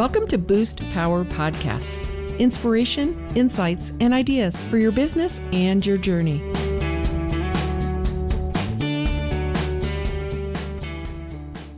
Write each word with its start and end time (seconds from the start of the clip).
Welcome 0.00 0.26
to 0.28 0.38
Boost 0.38 0.78
Power 0.92 1.26
Podcast 1.26 2.38
inspiration, 2.38 3.36
insights, 3.36 3.92
and 4.00 4.14
ideas 4.14 4.56
for 4.70 4.78
your 4.78 4.92
business 4.92 5.38
and 5.52 5.84
your 5.84 5.98
journey. 5.98 6.38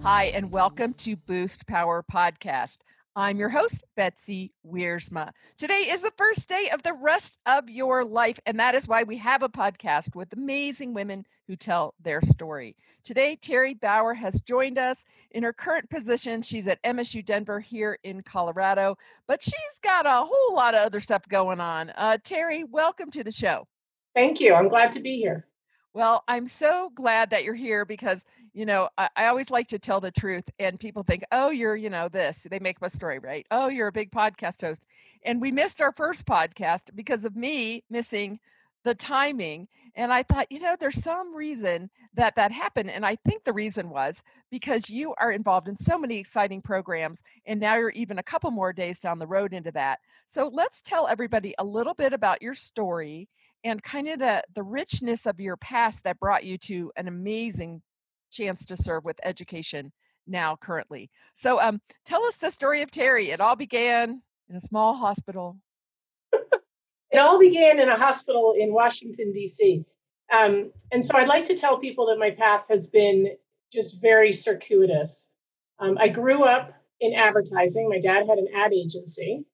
Hi, 0.04 0.30
and 0.36 0.52
welcome 0.52 0.94
to 0.98 1.16
Boost 1.16 1.66
Power 1.66 2.04
Podcast. 2.08 2.78
I'm 3.14 3.38
your 3.38 3.50
host, 3.50 3.84
Betsy 3.94 4.54
Wiersma. 4.66 5.32
Today 5.58 5.88
is 5.90 6.00
the 6.00 6.12
first 6.16 6.48
day 6.48 6.70
of 6.72 6.82
the 6.82 6.94
rest 6.94 7.38
of 7.44 7.68
your 7.68 8.06
life, 8.06 8.40
and 8.46 8.58
that 8.58 8.74
is 8.74 8.88
why 8.88 9.02
we 9.02 9.18
have 9.18 9.42
a 9.42 9.50
podcast 9.50 10.16
with 10.16 10.32
amazing 10.32 10.94
women 10.94 11.26
who 11.46 11.54
tell 11.54 11.92
their 12.00 12.22
story. 12.22 12.74
Today, 13.04 13.36
Terry 13.36 13.74
Bauer 13.74 14.14
has 14.14 14.40
joined 14.40 14.78
us 14.78 15.04
in 15.32 15.42
her 15.42 15.52
current 15.52 15.90
position. 15.90 16.40
She's 16.40 16.66
at 16.66 16.82
MSU 16.84 17.22
Denver 17.22 17.60
here 17.60 17.98
in 18.02 18.22
Colorado, 18.22 18.96
but 19.28 19.42
she's 19.42 19.78
got 19.82 20.06
a 20.06 20.26
whole 20.26 20.54
lot 20.54 20.74
of 20.74 20.80
other 20.80 21.00
stuff 21.00 21.28
going 21.28 21.60
on. 21.60 21.92
Uh, 21.96 22.16
Terry, 22.24 22.64
welcome 22.64 23.10
to 23.10 23.22
the 23.22 23.32
show. 23.32 23.68
Thank 24.14 24.40
you. 24.40 24.54
I'm 24.54 24.68
glad 24.68 24.90
to 24.92 25.00
be 25.00 25.18
here. 25.18 25.46
Well, 25.94 26.24
I'm 26.26 26.46
so 26.46 26.90
glad 26.94 27.28
that 27.30 27.44
you're 27.44 27.54
here 27.54 27.84
because, 27.84 28.24
you 28.54 28.64
know, 28.64 28.88
I, 28.96 29.10
I, 29.14 29.26
always 29.26 29.50
like 29.50 29.68
to 29.68 29.78
tell 29.78 30.00
the 30.00 30.10
truth 30.10 30.44
and 30.58 30.80
people 30.80 31.02
think, 31.02 31.22
oh, 31.32 31.50
you're, 31.50 31.76
you 31.76 31.90
know, 31.90 32.08
this. 32.08 32.46
They 32.50 32.58
make 32.60 32.80
my 32.80 32.88
story, 32.88 33.18
right? 33.18 33.46
Oh, 33.50 33.68
you're 33.68 33.88
a 33.88 33.92
big 33.92 34.10
podcast 34.10 34.62
host. 34.62 34.86
And 35.26 35.40
we 35.40 35.50
missed 35.50 35.82
our 35.82 35.92
first 35.92 36.26
podcast 36.26 36.94
because 36.94 37.26
of 37.26 37.36
me 37.36 37.84
missing 37.90 38.40
the 38.84 38.94
timing. 38.94 39.68
And 39.94 40.10
I 40.10 40.22
thought, 40.22 40.50
you 40.50 40.60
know, 40.60 40.76
there's 40.80 41.02
some 41.02 41.36
reason 41.36 41.90
that 42.14 42.34
that 42.36 42.52
happened. 42.52 42.90
And 42.90 43.04
I 43.04 43.16
think 43.16 43.44
the 43.44 43.52
reason 43.52 43.90
was 43.90 44.22
because 44.50 44.88
you 44.88 45.14
are 45.18 45.30
involved 45.30 45.68
in 45.68 45.76
so 45.76 45.98
many 45.98 46.16
exciting 46.16 46.62
programs. 46.62 47.22
And 47.44 47.60
now 47.60 47.76
you're 47.76 47.90
even 47.90 48.18
a 48.18 48.22
couple 48.22 48.50
more 48.50 48.72
days 48.72 48.98
down 48.98 49.18
the 49.18 49.26
road 49.26 49.52
into 49.52 49.72
that. 49.72 50.00
So 50.26 50.48
let's 50.48 50.80
tell 50.80 51.06
everybody 51.06 51.54
a 51.58 51.64
little 51.64 51.94
bit 51.94 52.14
about 52.14 52.40
your 52.40 52.54
story 52.54 53.28
and 53.64 53.82
kind 53.82 54.08
of 54.08 54.18
the 54.18 54.42
the 54.54 54.62
richness 54.62 55.26
of 55.26 55.40
your 55.40 55.56
past 55.56 56.04
that 56.04 56.18
brought 56.18 56.44
you 56.44 56.58
to 56.58 56.92
an 56.96 57.08
amazing 57.08 57.82
chance 58.30 58.64
to 58.66 58.76
serve 58.76 59.04
with 59.04 59.20
education 59.24 59.92
now 60.26 60.56
currently. 60.56 61.10
So 61.34 61.60
um 61.60 61.80
tell 62.04 62.24
us 62.24 62.36
the 62.36 62.50
story 62.50 62.82
of 62.82 62.90
terry. 62.90 63.30
It 63.30 63.40
all 63.40 63.56
began 63.56 64.22
in 64.48 64.56
a 64.56 64.60
small 64.60 64.94
hospital. 64.94 65.58
It 67.10 67.18
all 67.18 67.38
began 67.38 67.78
in 67.78 67.90
a 67.90 67.96
hospital 67.98 68.54
in 68.58 68.72
washington 68.72 69.32
d.c 69.32 69.84
um, 70.32 70.72
and 70.92 71.04
so 71.04 71.16
i'd 71.16 71.28
like 71.28 71.44
to 71.44 71.54
tell 71.54 71.78
people 71.78 72.06
that 72.06 72.18
my 72.18 72.30
path 72.30 72.64
has 72.70 72.88
been 72.88 73.36
just 73.70 74.00
very 74.00 74.32
circuitous. 74.32 75.30
Um, 75.78 75.98
i 75.98 76.08
grew 76.08 76.44
up 76.44 76.72
in 77.00 77.14
advertising. 77.14 77.88
My 77.88 77.98
dad 77.98 78.26
had 78.28 78.38
an 78.38 78.48
ad 78.54 78.72
agency 78.72 79.44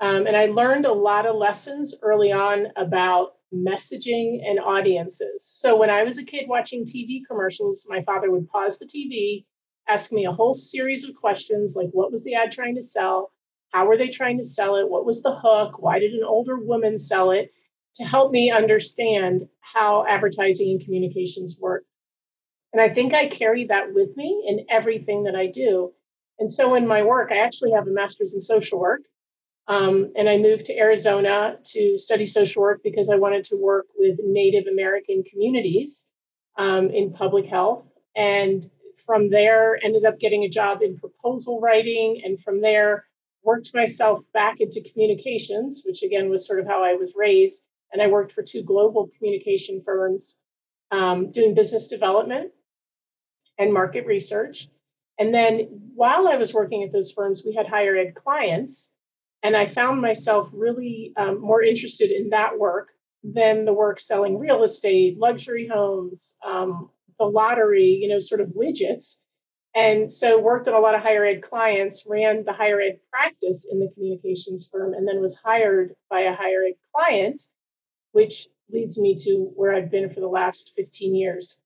um, 0.00 0.26
and 0.26 0.36
I 0.36 0.46
learned 0.46 0.86
a 0.86 0.92
lot 0.92 1.26
of 1.26 1.36
lessons 1.36 1.94
early 2.02 2.32
on 2.32 2.68
about 2.76 3.34
messaging 3.54 4.40
and 4.44 4.58
audiences. 4.58 5.44
So 5.44 5.76
when 5.76 5.90
I 5.90 6.02
was 6.02 6.18
a 6.18 6.24
kid 6.24 6.48
watching 6.48 6.84
TV 6.84 7.20
commercials, 7.26 7.86
my 7.88 8.02
father 8.02 8.30
would 8.30 8.48
pause 8.48 8.78
the 8.78 8.86
TV, 8.86 9.44
ask 9.88 10.12
me 10.12 10.26
a 10.26 10.32
whole 10.32 10.54
series 10.54 11.08
of 11.08 11.14
questions 11.14 11.76
like 11.76 11.90
what 11.92 12.10
was 12.10 12.24
the 12.24 12.34
ad 12.34 12.52
trying 12.52 12.74
to 12.76 12.82
sell? 12.82 13.30
How 13.72 13.86
were 13.86 13.96
they 13.96 14.08
trying 14.08 14.38
to 14.38 14.44
sell 14.44 14.76
it? 14.76 14.88
What 14.88 15.06
was 15.06 15.22
the 15.22 15.34
hook? 15.34 15.82
Why 15.82 15.98
did 15.98 16.12
an 16.12 16.24
older 16.24 16.58
woman 16.58 16.98
sell 16.98 17.30
it? 17.30 17.52
To 17.96 18.04
help 18.04 18.32
me 18.32 18.50
understand 18.50 19.48
how 19.60 20.04
advertising 20.06 20.70
and 20.70 20.84
communications 20.84 21.58
work. 21.60 21.84
And 22.72 22.80
I 22.80 22.92
think 22.92 23.14
I 23.14 23.28
carry 23.28 23.66
that 23.66 23.94
with 23.94 24.16
me 24.16 24.44
in 24.48 24.66
everything 24.68 25.24
that 25.24 25.36
I 25.36 25.46
do. 25.46 25.92
And 26.38 26.50
so 26.50 26.74
in 26.74 26.88
my 26.88 27.02
work, 27.02 27.30
I 27.30 27.38
actually 27.38 27.70
have 27.72 27.86
a 27.86 27.92
master's 27.92 28.34
in 28.34 28.40
social 28.40 28.80
work. 28.80 29.02
Um, 29.66 30.12
and 30.16 30.28
I 30.28 30.36
moved 30.36 30.66
to 30.66 30.76
Arizona 30.76 31.56
to 31.72 31.96
study 31.96 32.26
social 32.26 32.62
work 32.62 32.82
because 32.82 33.08
I 33.08 33.16
wanted 33.16 33.44
to 33.44 33.56
work 33.56 33.86
with 33.96 34.18
Native 34.22 34.66
American 34.66 35.22
communities 35.24 36.06
um, 36.58 36.90
in 36.90 37.12
public 37.12 37.46
health. 37.46 37.88
And 38.14 38.64
from 39.06 39.30
there, 39.30 39.78
ended 39.82 40.04
up 40.04 40.20
getting 40.20 40.44
a 40.44 40.48
job 40.48 40.82
in 40.82 40.98
proposal 40.98 41.60
writing. 41.60 42.22
And 42.24 42.40
from 42.42 42.60
there, 42.60 43.06
worked 43.42 43.74
myself 43.74 44.20
back 44.32 44.60
into 44.60 44.82
communications, 44.92 45.82
which 45.86 46.02
again 46.02 46.30
was 46.30 46.46
sort 46.46 46.60
of 46.60 46.66
how 46.66 46.82
I 46.82 46.94
was 46.94 47.14
raised. 47.16 47.60
And 47.92 48.02
I 48.02 48.08
worked 48.08 48.32
for 48.32 48.42
two 48.42 48.62
global 48.62 49.10
communication 49.16 49.82
firms 49.84 50.38
um, 50.90 51.30
doing 51.30 51.54
business 51.54 51.88
development 51.88 52.52
and 53.58 53.72
market 53.72 54.06
research. 54.06 54.68
And 55.18 55.32
then 55.32 55.90
while 55.94 56.26
I 56.26 56.36
was 56.36 56.52
working 56.52 56.82
at 56.82 56.92
those 56.92 57.12
firms, 57.12 57.44
we 57.44 57.54
had 57.54 57.68
higher 57.68 57.96
ed 57.96 58.14
clients 58.14 58.90
and 59.44 59.54
I 59.54 59.66
found 59.66 60.00
myself 60.00 60.48
really 60.54 61.12
um, 61.18 61.38
more 61.40 61.62
interested 61.62 62.10
in 62.10 62.30
that 62.30 62.58
work 62.58 62.88
than 63.22 63.66
the 63.66 63.74
work 63.74 64.00
selling 64.00 64.38
real 64.38 64.62
estate, 64.62 65.18
luxury 65.18 65.68
homes, 65.68 66.38
um, 66.44 66.90
the 67.18 67.26
lottery, 67.26 67.98
you 68.00 68.08
know, 68.08 68.18
sort 68.18 68.40
of 68.40 68.48
widgets. 68.48 69.16
And 69.74 70.10
so 70.10 70.40
worked 70.40 70.66
on 70.66 70.74
a 70.74 70.78
lot 70.78 70.94
of 70.94 71.02
higher 71.02 71.26
ed 71.26 71.42
clients, 71.42 72.06
ran 72.06 72.44
the 72.44 72.54
higher 72.54 72.80
ed 72.80 73.00
practice 73.10 73.66
in 73.70 73.80
the 73.80 73.90
communications 73.92 74.68
firm, 74.70 74.94
and 74.94 75.06
then 75.06 75.20
was 75.20 75.36
hired 75.36 75.94
by 76.08 76.20
a 76.20 76.34
higher 76.34 76.64
ed 76.64 76.74
client, 76.94 77.42
which 78.12 78.48
leads 78.70 78.98
me 78.98 79.14
to 79.14 79.52
where 79.54 79.74
I've 79.74 79.90
been 79.90 80.08
for 80.08 80.20
the 80.20 80.26
last 80.26 80.72
15 80.74 81.14
years. 81.14 81.58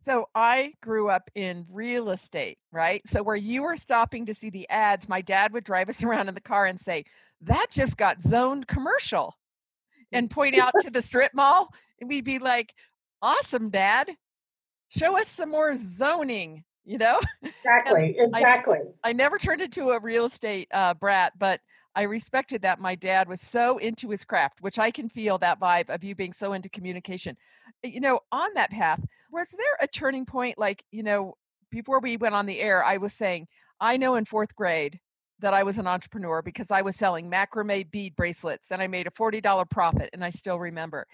So 0.00 0.28
I 0.34 0.74
grew 0.80 1.10
up 1.10 1.30
in 1.34 1.66
real 1.68 2.10
estate, 2.10 2.58
right? 2.72 3.06
So 3.06 3.22
where 3.22 3.36
you 3.36 3.62
were 3.62 3.76
stopping 3.76 4.26
to 4.26 4.34
see 4.34 4.50
the 4.50 4.68
ads, 4.70 5.08
my 5.08 5.20
dad 5.20 5.52
would 5.52 5.64
drive 5.64 5.88
us 5.88 6.02
around 6.04 6.28
in 6.28 6.34
the 6.34 6.40
car 6.40 6.66
and 6.66 6.80
say, 6.80 7.04
"That 7.40 7.66
just 7.70 7.96
got 7.96 8.22
zoned 8.22 8.66
commercial." 8.66 9.34
And 10.10 10.30
point 10.30 10.58
out 10.58 10.72
to 10.80 10.90
the 10.90 11.02
strip 11.02 11.34
mall, 11.34 11.68
and 12.00 12.08
we'd 12.08 12.24
be 12.24 12.38
like, 12.38 12.74
"Awesome, 13.20 13.68
dad. 13.68 14.10
Show 14.88 15.18
us 15.18 15.28
some 15.28 15.50
more 15.50 15.74
zoning." 15.76 16.64
You 16.84 16.98
know? 16.98 17.20
Exactly. 17.42 18.16
exactly. 18.18 18.78
I, 19.04 19.10
I, 19.10 19.12
never 19.12 19.36
turned 19.36 19.60
into 19.60 19.90
a 19.90 20.00
real 20.00 20.24
estate 20.24 20.68
uh, 20.72 20.94
brat, 20.94 21.34
but 21.38 21.60
I 21.98 22.02
respected 22.02 22.62
that 22.62 22.78
my 22.78 22.94
dad 22.94 23.28
was 23.28 23.40
so 23.40 23.78
into 23.78 24.10
his 24.10 24.24
craft, 24.24 24.60
which 24.60 24.78
I 24.78 24.92
can 24.92 25.08
feel 25.08 25.36
that 25.38 25.58
vibe 25.58 25.92
of 25.92 26.04
you 26.04 26.14
being 26.14 26.32
so 26.32 26.52
into 26.52 26.68
communication. 26.68 27.36
Eh, 27.82 27.88
you 27.88 28.00
know, 28.00 28.20
on 28.30 28.50
that 28.54 28.70
path, 28.70 29.04
was 29.32 29.50
there 29.50 29.76
a 29.80 29.88
turning 29.88 30.24
point? 30.24 30.58
Like, 30.58 30.84
you 30.92 31.02
know, 31.02 31.34
before 31.72 31.98
we 31.98 32.16
went 32.16 32.36
on 32.36 32.46
the 32.46 32.60
air, 32.60 32.84
I 32.84 32.98
was 32.98 33.14
saying, 33.14 33.48
I 33.80 33.96
know 33.96 34.14
in 34.14 34.26
fourth 34.26 34.54
grade 34.54 35.00
that 35.40 35.54
I 35.54 35.64
was 35.64 35.80
an 35.80 35.88
entrepreneur 35.88 36.40
because 36.40 36.70
I 36.70 36.82
was 36.82 36.94
selling 36.94 37.28
macrame 37.28 37.90
bead 37.90 38.14
bracelets 38.14 38.70
and 38.70 38.80
I 38.80 38.86
made 38.86 39.08
a 39.08 39.10
$40 39.10 39.68
profit 39.68 40.08
and 40.12 40.24
I 40.24 40.30
still 40.30 40.60
remember. 40.60 41.04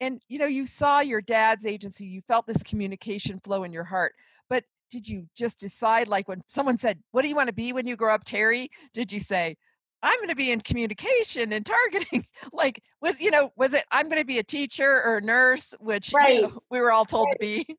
And 0.00 0.22
you 0.28 0.38
know, 0.38 0.46
you 0.46 0.64
saw 0.64 1.00
your 1.00 1.20
dad's 1.20 1.66
agency, 1.66 2.06
you 2.06 2.22
felt 2.22 2.46
this 2.46 2.62
communication 2.62 3.40
flow 3.40 3.64
in 3.64 3.74
your 3.74 3.84
heart. 3.84 4.14
But 4.48 4.64
did 4.90 5.06
you 5.06 5.26
just 5.36 5.60
decide 5.60 6.08
like 6.08 6.28
when 6.28 6.42
someone 6.46 6.78
said, 6.78 6.98
"What 7.10 7.22
do 7.22 7.28
you 7.28 7.36
want 7.36 7.48
to 7.48 7.54
be 7.54 7.74
when 7.74 7.86
you 7.86 7.94
grow 7.94 8.14
up, 8.14 8.24
Terry?" 8.24 8.70
Did 8.94 9.12
you 9.12 9.20
say, 9.20 9.56
I'm 10.02 10.18
going 10.18 10.28
to 10.28 10.36
be 10.36 10.50
in 10.50 10.60
communication 10.60 11.52
and 11.52 11.64
targeting. 11.64 12.26
like, 12.52 12.82
was 13.00 13.20
you 13.20 13.30
know, 13.30 13.52
was 13.56 13.74
it 13.74 13.84
I'm 13.90 14.08
going 14.08 14.20
to 14.20 14.26
be 14.26 14.38
a 14.38 14.42
teacher 14.42 15.02
or 15.04 15.18
a 15.18 15.20
nurse, 15.20 15.74
which 15.80 16.12
right. 16.14 16.36
you 16.36 16.42
know, 16.42 16.62
we 16.70 16.80
were 16.80 16.92
all 16.92 17.04
told 17.04 17.26
right. 17.26 17.32
to 17.32 17.38
be. 17.66 17.76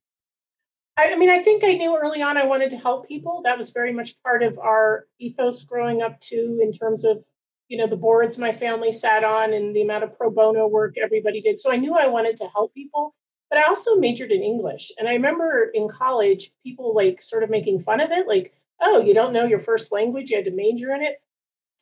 I 0.97 1.15
mean, 1.15 1.29
I 1.29 1.41
think 1.41 1.63
I 1.63 1.73
knew 1.73 1.97
early 1.97 2.21
on 2.21 2.37
I 2.37 2.45
wanted 2.45 2.69
to 2.71 2.77
help 2.77 3.07
people. 3.07 3.41
That 3.43 3.57
was 3.57 3.71
very 3.71 3.93
much 3.93 4.21
part 4.21 4.43
of 4.43 4.59
our 4.59 5.07
ethos 5.19 5.63
growing 5.63 6.01
up 6.01 6.19
too, 6.19 6.59
in 6.61 6.71
terms 6.71 7.05
of 7.05 7.25
you 7.69 7.77
know 7.77 7.87
the 7.87 7.95
boards 7.95 8.38
my 8.38 8.51
family 8.51 8.91
sat 8.91 9.23
on 9.23 9.53
and 9.53 9.75
the 9.75 9.81
amount 9.81 10.03
of 10.03 10.17
pro 10.17 10.29
bono 10.29 10.67
work 10.67 10.95
everybody 11.01 11.41
did. 11.41 11.59
So 11.59 11.71
I 11.71 11.77
knew 11.77 11.95
I 11.95 12.07
wanted 12.07 12.38
to 12.38 12.47
help 12.47 12.73
people. 12.73 13.15
But 13.49 13.59
I 13.59 13.67
also 13.67 13.97
majored 13.97 14.31
in 14.31 14.41
English, 14.41 14.94
and 14.97 15.09
I 15.09 15.13
remember 15.13 15.69
in 15.74 15.89
college 15.89 16.53
people 16.63 16.95
like 16.95 17.21
sort 17.21 17.44
of 17.44 17.50
making 17.50 17.83
fun 17.83 18.00
of 18.00 18.12
it, 18.12 18.27
like, 18.27 18.53
"Oh, 18.79 19.01
you 19.01 19.13
don't 19.13 19.33
know 19.33 19.45
your 19.45 19.59
first 19.59 19.91
language? 19.91 20.29
You 20.29 20.38
had 20.38 20.45
to 20.45 20.51
major 20.51 20.94
in 20.94 21.01
it." 21.01 21.21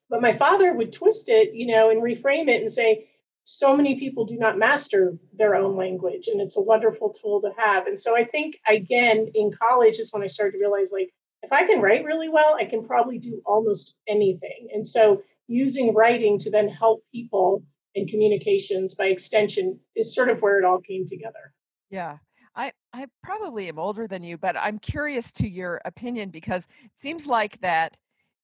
But 0.09 0.21
my 0.21 0.37
father 0.37 0.73
would 0.73 0.91
twist 0.91 1.29
it, 1.29 1.53
you 1.53 1.67
know, 1.67 1.89
and 1.89 2.01
reframe 2.01 2.47
it 2.47 2.61
and 2.61 2.71
say, 2.71 3.07
so 3.43 3.75
many 3.75 3.99
people 3.99 4.25
do 4.25 4.37
not 4.37 4.57
master 4.57 5.17
their 5.33 5.55
own 5.55 5.75
language, 5.75 6.27
and 6.27 6.39
it's 6.41 6.57
a 6.57 6.61
wonderful 6.61 7.09
tool 7.09 7.41
to 7.41 7.51
have. 7.57 7.87
And 7.87 7.99
so 7.99 8.15
I 8.15 8.25
think, 8.25 8.57
again, 8.67 9.31
in 9.33 9.51
college 9.51 9.97
is 9.97 10.11
when 10.11 10.23
I 10.23 10.27
started 10.27 10.53
to 10.53 10.59
realize, 10.59 10.91
like, 10.91 11.11
if 11.41 11.51
I 11.53 11.65
can 11.65 11.81
write 11.81 12.03
really 12.03 12.29
well, 12.29 12.55
I 12.59 12.65
can 12.65 12.85
probably 12.85 13.17
do 13.17 13.41
almost 13.45 13.95
anything. 14.07 14.67
And 14.73 14.85
so 14.85 15.23
using 15.47 15.93
writing 15.93 16.37
to 16.39 16.51
then 16.51 16.69
help 16.69 17.03
people 17.11 17.63
in 17.95 18.07
communications 18.07 18.93
by 18.93 19.05
extension 19.05 19.79
is 19.95 20.13
sort 20.13 20.29
of 20.29 20.41
where 20.41 20.59
it 20.59 20.65
all 20.65 20.79
came 20.79 21.05
together. 21.05 21.53
Yeah. 21.89 22.17
I, 22.55 22.71
I 22.93 23.07
probably 23.23 23.69
am 23.69 23.79
older 23.79 24.05
than 24.05 24.21
you, 24.21 24.37
but 24.37 24.57
I'm 24.57 24.79
curious 24.79 25.31
to 25.33 25.47
your 25.47 25.81
opinion 25.85 26.29
because 26.29 26.67
it 26.83 26.91
seems 26.95 27.25
like 27.25 27.59
that 27.61 27.95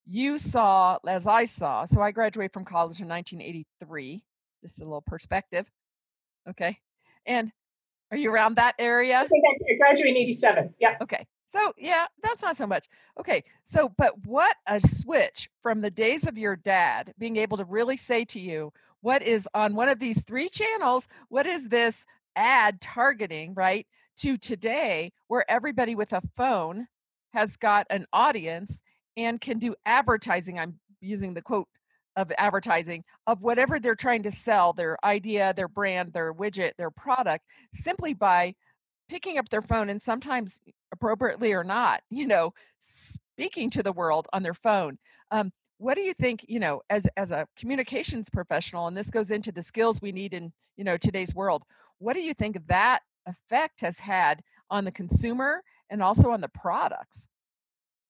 you 0.06 0.38
saw, 0.38 0.98
as 1.08 1.28
I 1.28 1.46
saw, 1.46 1.86
so 1.86 2.02
I 2.02 2.12
graduated 2.12 2.54
from 2.54 2.66
college 2.66 3.02
in 3.02 3.08
1983, 3.08 4.24
just 4.64 4.82
a 4.82 4.86
little 4.86 5.02
perspective. 5.02 5.66
Okay. 6.50 6.78
And 7.26 7.52
are 8.12 8.18
you 8.18 8.32
around 8.32 8.56
that 8.56 8.76
area? 8.78 9.20
I 9.20 9.28
think 9.28 9.44
I 9.48 9.78
graduated 9.78 10.16
in 10.16 10.22
87. 10.22 10.74
Yeah. 10.80 10.98
Okay. 11.02 11.26
So, 11.48 11.74
yeah, 11.78 12.06
that's 12.24 12.42
not 12.42 12.58
so 12.58 12.68
much. 12.68 12.88
Okay. 13.20 13.44
So, 13.64 13.92
but 13.98 14.14
what 14.26 14.56
a 14.68 14.80
switch 14.80 15.50
from 15.62 15.82
the 15.82 15.92
days 15.92 16.28
of 16.28 16.38
your 16.38 16.56
dad 16.56 17.14
being 17.18 17.38
able 17.38 17.58
to 17.58 17.66
really 17.66 17.98
say 17.98 18.26
to 18.26 18.40
you, 18.40 18.72
what 19.02 19.22
is 19.22 19.48
on 19.54 19.76
one 19.76 19.90
of 19.90 20.00
these 20.00 20.24
three 20.24 20.50
channels, 20.50 21.08
what 21.30 21.46
is 21.46 21.70
this 21.70 22.06
ad 22.36 22.82
targeting, 22.82 23.54
right? 23.54 23.86
To 24.20 24.38
today, 24.38 25.12
where 25.28 25.50
everybody 25.50 25.94
with 25.94 26.14
a 26.14 26.22
phone 26.36 26.88
has 27.34 27.58
got 27.58 27.86
an 27.90 28.06
audience 28.14 28.82
and 29.18 29.40
can 29.40 29.60
do 29.60 29.76
advertising. 29.86 30.60
I'm 30.60 30.80
using 31.02 31.34
the 31.34 31.42
quote 31.42 31.68
of 32.16 32.32
advertising 32.38 33.04
of 33.28 33.42
whatever 33.42 33.80
they're 33.80 33.96
trying 33.96 34.24
to 34.24 34.32
sell 34.32 34.74
their 34.74 34.98
idea, 35.04 35.54
their 35.54 35.68
brand, 35.68 36.14
their 36.14 36.34
widget, 36.34 36.72
their 36.78 36.92
product 36.92 37.46
simply 37.74 38.14
by 38.14 38.54
picking 39.10 39.38
up 39.38 39.50
their 39.50 39.62
phone 39.62 39.90
and 39.90 40.02
sometimes 40.02 40.62
appropriately 40.92 41.54
or 41.54 41.64
not, 41.64 42.02
you 42.10 42.28
know, 42.28 42.54
speaking 42.80 43.70
to 43.70 43.84
the 43.84 43.92
world 43.92 44.28
on 44.34 44.44
their 44.44 44.54
phone. 44.54 44.98
Um, 45.32 45.52
what 45.78 45.96
do 45.96 46.02
you 46.02 46.14
think, 46.14 46.46
you 46.48 46.60
know, 46.60 46.82
as 46.90 47.06
as 47.18 47.32
a 47.32 47.48
communications 47.58 48.30
professional, 48.30 48.88
and 48.88 48.96
this 48.96 49.10
goes 49.10 49.30
into 49.30 49.52
the 49.52 49.62
skills 49.62 50.02
we 50.02 50.14
need 50.14 50.34
in, 50.34 50.54
you 50.78 50.86
know, 50.86 50.96
today's 50.96 51.36
world, 51.36 51.64
what 52.00 52.14
do 52.14 52.22
you 52.22 52.34
think 52.34 52.66
that 52.68 53.02
effect 53.26 53.82
has 53.82 54.00
had 54.00 54.42
on 54.70 54.86
the 54.86 54.92
consumer 54.92 55.62
and 55.90 56.02
also 56.02 56.32
on 56.32 56.40
the 56.40 56.50
products? 56.50 57.28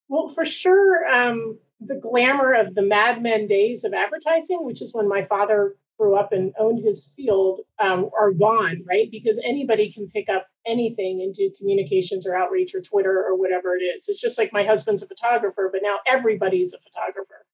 Well, 0.07 0.29
for 0.29 0.45
sure, 0.45 1.05
um, 1.13 1.59
the 1.79 1.95
glamour 1.95 2.53
of 2.53 2.75
the 2.75 2.81
Mad 2.81 3.21
Men 3.21 3.47
days 3.47 3.83
of 3.83 3.93
advertising, 3.93 4.63
which 4.63 4.81
is 4.81 4.93
when 4.93 5.07
my 5.07 5.23
father 5.25 5.75
grew 5.97 6.15
up 6.15 6.31
and 6.33 6.53
owned 6.59 6.83
his 6.83 7.07
field, 7.15 7.61
um, 7.79 8.09
are 8.19 8.31
gone, 8.31 8.83
right? 8.87 9.09
Because 9.09 9.39
anybody 9.43 9.91
can 9.91 10.09
pick 10.09 10.29
up 10.29 10.47
anything 10.65 11.21
and 11.21 11.33
do 11.33 11.51
communications 11.57 12.27
or 12.27 12.35
outreach 12.35 12.75
or 12.75 12.81
Twitter 12.81 13.23
or 13.23 13.37
whatever 13.37 13.75
it 13.75 13.81
is. 13.83 14.09
It's 14.09 14.19
just 14.19 14.37
like 14.37 14.51
my 14.53 14.63
husband's 14.63 15.03
a 15.03 15.07
photographer, 15.07 15.69
but 15.71 15.81
now 15.83 15.97
everybody's 16.05 16.73
a 16.73 16.79
photographer. 16.79 17.45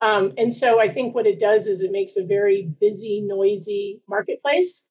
Um, 0.00 0.34
and 0.38 0.52
so 0.52 0.80
I 0.80 0.92
think 0.92 1.14
what 1.14 1.26
it 1.26 1.40
does 1.40 1.66
is 1.66 1.82
it 1.82 1.90
makes 1.90 2.16
a 2.16 2.24
very 2.24 2.70
busy, 2.80 3.20
noisy 3.22 4.00
marketplace. 4.08 4.84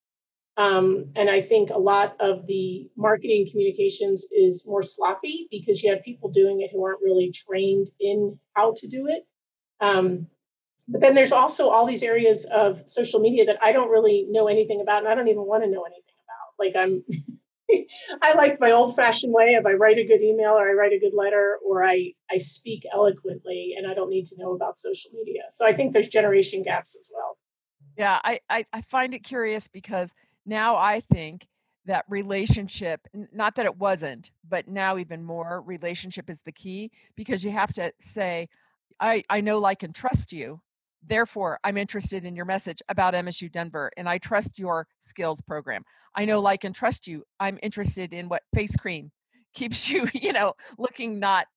Um, 0.58 1.12
and 1.16 1.30
I 1.30 1.44
think 1.44 1.70
a 1.70 1.78
lot 1.78 2.16
of 2.20 2.48
the 2.48 2.90
marketing 2.98 3.48
communications 3.52 4.26
is 4.32 4.66
more 4.68 4.82
sloppy 4.82 5.48
because 5.52 5.84
you 5.84 5.92
have 5.92 6.02
people 6.04 6.30
doing 6.30 6.62
it 6.62 6.72
who 6.74 6.84
aren't 6.84 7.02
really 7.02 7.32
trained 7.32 7.88
in 8.00 8.40
how 8.56 8.74
to 8.78 8.88
do 8.88 9.08
it. 9.08 9.24
Um, 9.80 10.28
but 10.88 11.02
then 11.02 11.14
there's 11.14 11.32
also 11.32 11.70
all 11.70 11.86
these 11.86 12.02
areas 12.02 12.46
of 12.46 12.82
social 12.86 13.20
media 13.20 13.46
that 13.46 13.62
I 13.62 13.72
don't 13.72 13.90
really 13.90 14.26
know 14.30 14.48
anything 14.48 14.82
about, 14.82 15.04
and 15.04 15.08
I 15.08 15.14
don't 15.16 15.28
even 15.28 15.46
want 15.46 15.64
to 15.64 15.70
know 15.70 15.84
anything 15.84 16.16
about. 16.26 16.58
Like 16.58 16.76
I'm, 16.76 17.04
I 18.24 18.34
like 18.34 18.60
my 18.60 18.72
old-fashioned 18.72 19.32
way 19.32 19.56
of 19.56 19.66
I 19.66 19.74
write 19.74 20.00
a 20.00 20.08
good 20.08 20.22
email 20.22 20.52
or 20.52 20.68
I 20.70 20.74
write 20.74 20.94
a 20.94 21.00
good 21.00 21.14
letter 21.14 21.60
or 21.64 21.84
I 21.84 22.14
I 22.32 22.38
speak 22.38 22.84
eloquently, 22.92 23.76
and 23.78 23.86
I 23.86 23.94
don't 23.94 24.10
need 24.10 24.26
to 24.26 24.36
know 24.38 24.54
about 24.56 24.80
social 24.80 25.12
media. 25.14 25.42
So 25.52 25.68
I 25.68 25.76
think 25.76 25.94
there's 25.94 26.08
generation 26.08 26.64
gaps 26.64 26.98
as 27.00 27.12
well. 27.14 27.38
Yeah, 27.98 28.20
I 28.24 28.40
I, 28.50 28.66
I 28.72 28.82
find 28.82 29.14
it 29.14 29.20
curious 29.20 29.68
because 29.68 30.16
now 30.48 30.76
I 30.76 31.02
think 31.02 31.48
that 31.88 32.06
relationship 32.10 33.02
not 33.32 33.56
that 33.56 33.66
it 33.66 33.78
wasn't 33.78 34.32
but 34.48 34.68
now 34.68 34.98
even 34.98 35.24
more 35.24 35.62
relationship 35.62 36.30
is 36.30 36.42
the 36.42 36.52
key 36.52 36.92
because 37.16 37.44
you 37.44 37.50
have 37.50 37.74
to 37.74 37.92
say 38.00 38.48
i 39.00 39.24
i 39.30 39.42
know 39.42 39.58
like 39.58 39.84
and 39.84 39.96
trust 39.96 40.32
you 40.32 40.62
therefore 41.08 41.58
i'm 41.64 41.78
interested 41.78 42.26
in 42.26 42.36
your 42.36 42.46
message 42.46 42.82
about 42.90 43.14
msu 43.14 43.50
denver 43.52 43.90
and 43.98 44.08
i 44.08 44.18
trust 44.18 44.60
your 44.60 44.86
skills 45.00 45.42
program. 45.42 45.84
I 46.16 46.26
know 46.26 46.40
like 46.40 46.66
and 46.66 46.76
trust 46.76 47.08
you 47.08 47.24
i'm 47.40 47.58
interested 47.64 48.14
in 48.14 48.28
what 48.28 48.44
face 48.54 48.76
cream 48.76 49.12
keeps 49.54 49.90
you 49.90 50.08
you 50.14 50.34
know 50.34 50.54
looking 50.78 51.20
not 51.20 51.48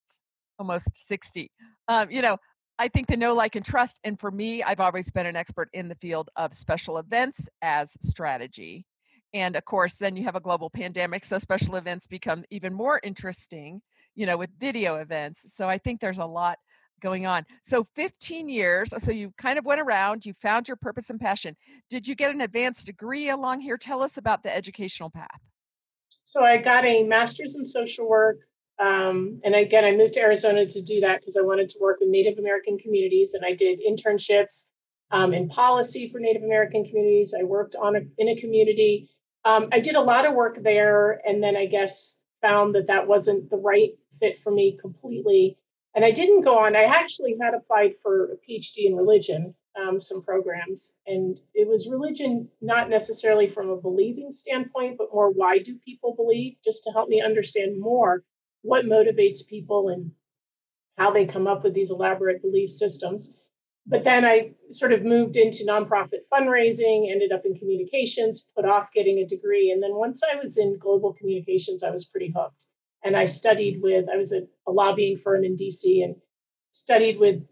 almost 0.59 0.89
60 0.93 1.51
um, 1.89 2.09
you 2.09 2.21
know 2.21 2.37
I 2.81 2.87
think 2.87 3.05
the 3.05 3.15
know, 3.15 3.35
like, 3.35 3.55
and 3.55 3.63
trust. 3.63 3.99
And 4.05 4.19
for 4.19 4.31
me, 4.31 4.63
I've 4.63 4.79
always 4.79 5.11
been 5.11 5.27
an 5.27 5.35
expert 5.35 5.69
in 5.73 5.87
the 5.87 5.93
field 5.93 6.31
of 6.35 6.51
special 6.55 6.97
events 6.97 7.47
as 7.61 7.95
strategy. 8.01 8.87
And 9.35 9.55
of 9.55 9.65
course, 9.65 9.93
then 9.93 10.17
you 10.17 10.23
have 10.23 10.35
a 10.35 10.39
global 10.39 10.67
pandemic, 10.71 11.23
so 11.23 11.37
special 11.37 11.75
events 11.75 12.07
become 12.07 12.43
even 12.49 12.73
more 12.73 12.99
interesting, 13.03 13.83
you 14.15 14.25
know, 14.25 14.35
with 14.35 14.49
video 14.59 14.95
events. 14.95 15.53
So 15.55 15.69
I 15.69 15.77
think 15.77 16.01
there's 16.01 16.17
a 16.17 16.25
lot 16.25 16.57
going 17.01 17.27
on. 17.27 17.45
So 17.61 17.83
15 17.95 18.49
years, 18.49 18.91
so 18.97 19.11
you 19.11 19.31
kind 19.37 19.59
of 19.59 19.65
went 19.65 19.79
around, 19.79 20.25
you 20.25 20.33
found 20.41 20.67
your 20.67 20.77
purpose 20.77 21.11
and 21.11 21.19
passion. 21.19 21.55
Did 21.91 22.07
you 22.07 22.15
get 22.15 22.31
an 22.31 22.41
advanced 22.41 22.87
degree 22.87 23.29
along 23.29 23.61
here? 23.61 23.77
Tell 23.77 24.01
us 24.01 24.17
about 24.17 24.41
the 24.41 24.55
educational 24.55 25.11
path. 25.11 25.39
So 26.25 26.43
I 26.43 26.57
got 26.57 26.83
a 26.85 27.03
master's 27.03 27.55
in 27.57 27.63
social 27.63 28.09
work. 28.09 28.37
Um, 28.81 29.41
and 29.43 29.53
again, 29.53 29.85
I 29.85 29.91
moved 29.91 30.13
to 30.13 30.21
Arizona 30.21 30.65
to 30.65 30.81
do 30.81 31.01
that 31.01 31.21
because 31.21 31.37
I 31.37 31.41
wanted 31.41 31.69
to 31.69 31.79
work 31.79 31.99
with 31.99 32.09
Native 32.09 32.39
American 32.39 32.79
communities. 32.79 33.35
And 33.35 33.45
I 33.45 33.53
did 33.53 33.79
internships 33.79 34.65
um, 35.11 35.33
in 35.33 35.49
policy 35.49 36.09
for 36.09 36.19
Native 36.19 36.43
American 36.43 36.85
communities. 36.85 37.35
I 37.39 37.43
worked 37.43 37.75
on 37.75 37.95
a, 37.95 38.01
in 38.17 38.29
a 38.29 38.41
community 38.41 39.09
um, 39.43 39.69
I 39.71 39.79
did 39.79 39.95
a 39.95 40.01
lot 40.01 40.25
of 40.25 40.35
work 40.35 40.61
there, 40.61 41.21
and 41.25 41.41
then 41.41 41.55
I 41.55 41.65
guess 41.65 42.19
found 42.41 42.75
that 42.75 42.87
that 42.87 43.07
wasn't 43.07 43.49
the 43.49 43.57
right 43.57 43.91
fit 44.19 44.41
for 44.43 44.51
me 44.51 44.77
completely. 44.79 45.57
And 45.95 46.05
I 46.05 46.11
didn't 46.11 46.41
go 46.41 46.59
on. 46.59 46.75
I 46.75 46.83
actually 46.83 47.37
had 47.41 47.53
applied 47.53 47.93
for 48.01 48.33
a 48.33 48.35
PhD 48.37 48.85
in 48.85 48.95
religion, 48.95 49.55
um, 49.75 49.99
some 49.99 50.21
programs, 50.21 50.95
and 51.07 51.39
it 51.53 51.67
was 51.67 51.89
religion 51.89 52.49
not 52.61 52.89
necessarily 52.89 53.47
from 53.47 53.69
a 53.69 53.81
believing 53.81 54.31
standpoint, 54.31 54.97
but 54.97 55.13
more 55.13 55.31
why 55.31 55.59
do 55.59 55.75
people 55.83 56.15
believe, 56.15 56.55
just 56.63 56.83
to 56.83 56.91
help 56.91 57.09
me 57.09 57.21
understand 57.21 57.79
more 57.79 58.23
what 58.61 58.85
motivates 58.85 59.47
people 59.47 59.89
and 59.89 60.11
how 60.97 61.11
they 61.11 61.25
come 61.25 61.47
up 61.47 61.63
with 61.63 61.73
these 61.73 61.91
elaborate 61.91 62.41
belief 62.41 62.69
systems 62.69 63.41
but 63.87 64.03
then 64.03 64.25
I 64.25 64.51
sort 64.69 64.93
of 64.93 65.03
moved 65.03 65.35
into 65.35 65.65
nonprofit 65.65 66.21
fundraising, 66.31 67.11
ended 67.11 67.31
up 67.31 67.45
in 67.45 67.55
communications, 67.55 68.47
put 68.55 68.65
off 68.65 68.93
getting 68.93 69.19
a 69.19 69.27
degree. 69.27 69.71
And 69.71 69.81
then 69.81 69.95
once 69.95 70.21
I 70.23 70.35
was 70.41 70.57
in 70.57 70.77
global 70.77 71.13
communications, 71.13 71.83
I 71.83 71.89
was 71.89 72.05
pretty 72.05 72.31
hooked. 72.35 72.65
And 73.03 73.17
I 73.17 73.25
studied 73.25 73.81
with, 73.81 74.05
I 74.11 74.17
was 74.17 74.31
at 74.33 74.43
a 74.67 74.71
lobbying 74.71 75.17
firm 75.17 75.43
in 75.43 75.55
DC 75.55 76.03
and 76.03 76.15
studied 76.71 77.19
with 77.19 77.43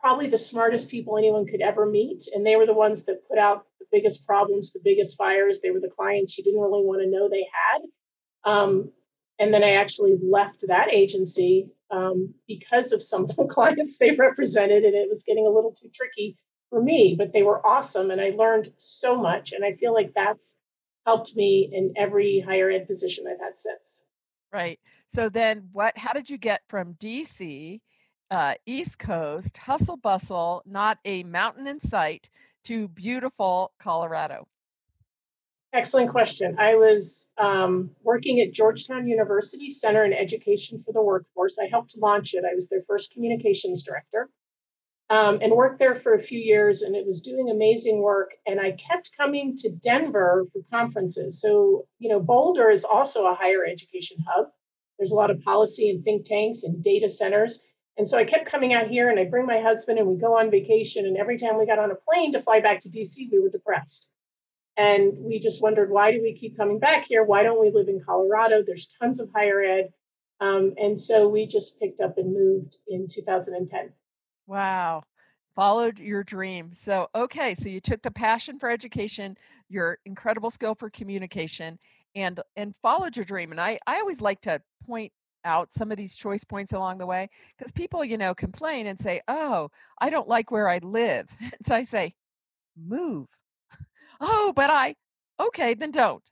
probably 0.00 0.28
the 0.28 0.36
smartest 0.36 0.90
people 0.90 1.16
anyone 1.16 1.46
could 1.46 1.60
ever 1.60 1.86
meet. 1.86 2.24
And 2.34 2.44
they 2.44 2.56
were 2.56 2.66
the 2.66 2.74
ones 2.74 3.04
that 3.04 3.28
put 3.28 3.38
out 3.38 3.64
the 3.78 3.86
biggest 3.92 4.26
problems, 4.26 4.72
the 4.72 4.80
biggest 4.82 5.16
fires. 5.16 5.60
They 5.60 5.70
were 5.70 5.80
the 5.80 5.92
clients 5.96 6.36
you 6.36 6.42
didn't 6.42 6.60
really 6.60 6.84
want 6.84 7.02
to 7.02 7.08
know 7.08 7.28
they 7.28 7.46
had. 7.72 8.52
Um, 8.52 8.92
and 9.38 9.52
then 9.52 9.64
I 9.64 9.72
actually 9.72 10.16
left 10.22 10.64
that 10.68 10.92
agency 10.92 11.68
um, 11.90 12.34
because 12.46 12.92
of 12.92 13.02
some 13.02 13.24
of 13.28 13.36
the 13.36 13.46
clients 13.46 13.98
they 13.98 14.12
represented, 14.12 14.84
and 14.84 14.94
it 14.94 15.08
was 15.08 15.24
getting 15.24 15.46
a 15.46 15.50
little 15.50 15.72
too 15.72 15.90
tricky 15.92 16.36
for 16.70 16.82
me. 16.82 17.14
But 17.16 17.32
they 17.32 17.42
were 17.42 17.64
awesome, 17.66 18.10
and 18.10 18.20
I 18.20 18.30
learned 18.30 18.72
so 18.76 19.16
much. 19.16 19.52
And 19.52 19.64
I 19.64 19.74
feel 19.74 19.92
like 19.92 20.12
that's 20.14 20.56
helped 21.06 21.34
me 21.34 21.68
in 21.72 21.92
every 21.96 22.40
higher 22.40 22.70
ed 22.70 22.86
position 22.86 23.24
I've 23.26 23.40
had 23.40 23.58
since. 23.58 24.04
Right. 24.52 24.78
So 25.06 25.28
then, 25.28 25.68
what? 25.72 25.96
How 25.96 26.12
did 26.12 26.28
you 26.30 26.38
get 26.38 26.62
from 26.68 26.94
DC, 26.94 27.80
uh, 28.30 28.54
East 28.66 28.98
Coast, 28.98 29.58
hustle 29.58 29.96
bustle, 29.96 30.62
not 30.66 30.98
a 31.04 31.22
mountain 31.24 31.66
in 31.66 31.80
sight, 31.80 32.30
to 32.64 32.88
beautiful 32.88 33.72
Colorado? 33.78 34.46
Excellent 35.74 36.10
question. 36.10 36.56
I 36.58 36.74
was 36.74 37.30
um, 37.38 37.92
working 38.02 38.40
at 38.40 38.52
Georgetown 38.52 39.08
University 39.08 39.70
Center 39.70 40.04
in 40.04 40.12
Education 40.12 40.82
for 40.84 40.92
the 40.92 41.00
Workforce. 41.00 41.58
I 41.58 41.66
helped 41.66 41.96
launch 41.96 42.34
it. 42.34 42.44
I 42.44 42.54
was 42.54 42.68
their 42.68 42.82
first 42.86 43.10
communications 43.10 43.82
director 43.82 44.28
um, 45.08 45.38
and 45.40 45.50
worked 45.50 45.78
there 45.78 45.94
for 45.94 46.12
a 46.12 46.22
few 46.22 46.38
years, 46.38 46.82
and 46.82 46.94
it 46.94 47.06
was 47.06 47.22
doing 47.22 47.48
amazing 47.48 48.02
work. 48.02 48.32
And 48.46 48.60
I 48.60 48.72
kept 48.72 49.16
coming 49.16 49.56
to 49.58 49.70
Denver 49.70 50.46
for 50.52 50.60
conferences. 50.70 51.40
So, 51.40 51.86
you 51.98 52.10
know, 52.10 52.20
Boulder 52.20 52.68
is 52.68 52.84
also 52.84 53.24
a 53.24 53.34
higher 53.34 53.64
education 53.64 54.18
hub. 54.28 54.48
There's 54.98 55.12
a 55.12 55.16
lot 55.16 55.30
of 55.30 55.40
policy 55.40 55.88
and 55.88 56.04
think 56.04 56.26
tanks 56.26 56.64
and 56.64 56.84
data 56.84 57.08
centers. 57.08 57.62
And 57.96 58.06
so 58.06 58.18
I 58.18 58.24
kept 58.24 58.44
coming 58.44 58.74
out 58.74 58.88
here, 58.88 59.08
and 59.08 59.18
I 59.18 59.24
bring 59.24 59.46
my 59.46 59.60
husband, 59.60 59.98
and 59.98 60.06
we 60.06 60.16
go 60.16 60.36
on 60.38 60.50
vacation. 60.50 61.06
And 61.06 61.16
every 61.16 61.38
time 61.38 61.58
we 61.58 61.64
got 61.64 61.78
on 61.78 61.90
a 61.90 61.94
plane 61.94 62.32
to 62.32 62.42
fly 62.42 62.60
back 62.60 62.80
to 62.80 62.90
DC, 62.90 63.30
we 63.32 63.40
were 63.40 63.48
depressed 63.48 64.10
and 64.76 65.12
we 65.18 65.38
just 65.38 65.62
wondered, 65.62 65.90
why 65.90 66.12
do 66.12 66.22
we 66.22 66.34
keep 66.34 66.56
coming 66.56 66.78
back 66.78 67.04
here? 67.04 67.24
Why 67.24 67.42
don't 67.42 67.60
we 67.60 67.70
live 67.70 67.88
in 67.88 68.00
Colorado? 68.00 68.62
There's 68.62 68.86
tons 68.86 69.20
of 69.20 69.30
higher 69.34 69.60
ed. 69.60 69.92
Um, 70.40 70.74
and 70.76 70.98
so 70.98 71.28
we 71.28 71.46
just 71.46 71.78
picked 71.78 72.00
up 72.00 72.18
and 72.18 72.32
moved 72.32 72.78
in 72.88 73.06
2010. 73.06 73.92
Wow. 74.46 75.02
Followed 75.54 75.98
your 75.98 76.24
dream. 76.24 76.70
So, 76.72 77.08
okay, 77.14 77.54
so 77.54 77.68
you 77.68 77.80
took 77.80 78.00
the 78.00 78.10
passion 78.10 78.58
for 78.58 78.70
education, 78.70 79.36
your 79.68 79.98
incredible 80.06 80.50
skill 80.50 80.74
for 80.74 80.88
communication, 80.88 81.78
and 82.14 82.40
and 82.56 82.74
followed 82.82 83.16
your 83.16 83.24
dream. 83.24 83.50
And 83.50 83.60
I, 83.60 83.78
I 83.86 84.00
always 84.00 84.22
like 84.22 84.40
to 84.42 84.62
point 84.86 85.12
out 85.44 85.72
some 85.72 85.90
of 85.90 85.98
these 85.98 86.16
choice 86.16 86.44
points 86.44 86.72
along 86.72 86.98
the 86.98 87.06
way 87.06 87.28
because 87.56 87.70
people, 87.70 88.02
you 88.04 88.16
know, 88.16 88.34
complain 88.34 88.86
and 88.86 88.98
say, 88.98 89.20
Oh, 89.28 89.70
I 90.00 90.08
don't 90.08 90.28
like 90.28 90.50
where 90.50 90.68
I 90.68 90.78
live. 90.78 91.28
so 91.62 91.74
I 91.74 91.82
say, 91.82 92.14
move 92.76 93.28
oh, 94.20 94.52
but 94.54 94.70
I, 94.70 94.94
okay, 95.40 95.74
then 95.74 95.90
don't. 95.90 96.22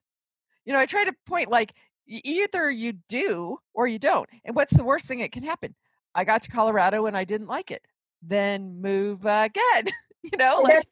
You 0.64 0.73
know, 0.73 0.78
I 0.78 0.87
try 0.87 1.04
to 1.04 1.14
point 1.26 1.50
like, 1.50 1.73
either 2.06 2.70
you 2.70 2.94
do 3.09 3.59
or 3.75 3.87
you 3.87 3.99
don't. 3.99 4.28
And 4.44 4.56
what's 4.56 4.76
the 4.76 4.85
worst 4.85 5.06
thing 5.06 5.20
that 5.20 5.32
can 5.32 5.42
happen? 5.42 5.75
I 6.14 6.25
got 6.25 6.42
to 6.42 6.50
Colorado 6.50 7.06
and 7.06 7.16
I 7.16 7.25
didn't 7.25 7.47
like 7.47 7.70
it. 7.70 7.82
Then 8.23 8.80
move 8.80 9.25
again. 9.25 9.87
you 10.23 10.37
know, 10.37 10.61
like 10.62 10.87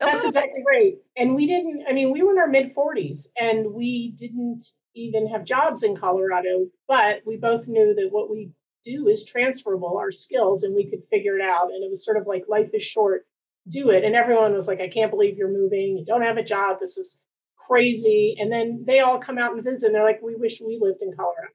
that's 0.00 0.24
exactly 0.24 0.60
bit. 0.60 0.64
right. 0.66 0.94
And 1.16 1.34
we 1.34 1.46
didn't, 1.46 1.84
I 1.88 1.92
mean, 1.92 2.10
we 2.10 2.22
were 2.22 2.32
in 2.32 2.38
our 2.38 2.48
mid 2.48 2.74
40s 2.74 3.28
and 3.38 3.72
we 3.72 4.12
didn't 4.16 4.64
even 4.94 5.28
have 5.28 5.44
jobs 5.44 5.82
in 5.82 5.96
Colorado, 5.96 6.66
but 6.88 7.22
we 7.26 7.36
both 7.36 7.68
knew 7.68 7.94
that 7.94 8.08
what 8.10 8.30
we 8.30 8.50
do 8.84 9.08
is 9.08 9.24
transferable, 9.24 9.96
our 9.98 10.10
skills, 10.10 10.62
and 10.62 10.74
we 10.74 10.88
could 10.90 11.02
figure 11.10 11.36
it 11.38 11.42
out. 11.42 11.70
And 11.70 11.82
it 11.82 11.88
was 11.88 12.04
sort 12.04 12.16
of 12.16 12.26
like 12.26 12.44
life 12.48 12.70
is 12.74 12.82
short, 12.82 13.26
do 13.68 13.90
it. 13.90 14.04
And 14.04 14.14
everyone 14.14 14.52
was 14.52 14.68
like, 14.68 14.80
I 14.80 14.88
can't 14.88 15.10
believe 15.10 15.36
you're 15.36 15.50
moving. 15.50 15.98
You 15.98 16.04
don't 16.04 16.22
have 16.22 16.36
a 16.36 16.44
job. 16.44 16.78
This 16.80 16.98
is 16.98 17.20
crazy. 17.56 18.36
And 18.38 18.50
then 18.52 18.84
they 18.86 19.00
all 19.00 19.18
come 19.18 19.38
out 19.38 19.54
and 19.54 19.64
visit 19.64 19.86
and 19.86 19.94
they're 19.94 20.04
like, 20.04 20.20
we 20.22 20.34
wish 20.34 20.60
we 20.60 20.78
lived 20.80 21.02
in 21.02 21.12
Colorado. 21.14 21.48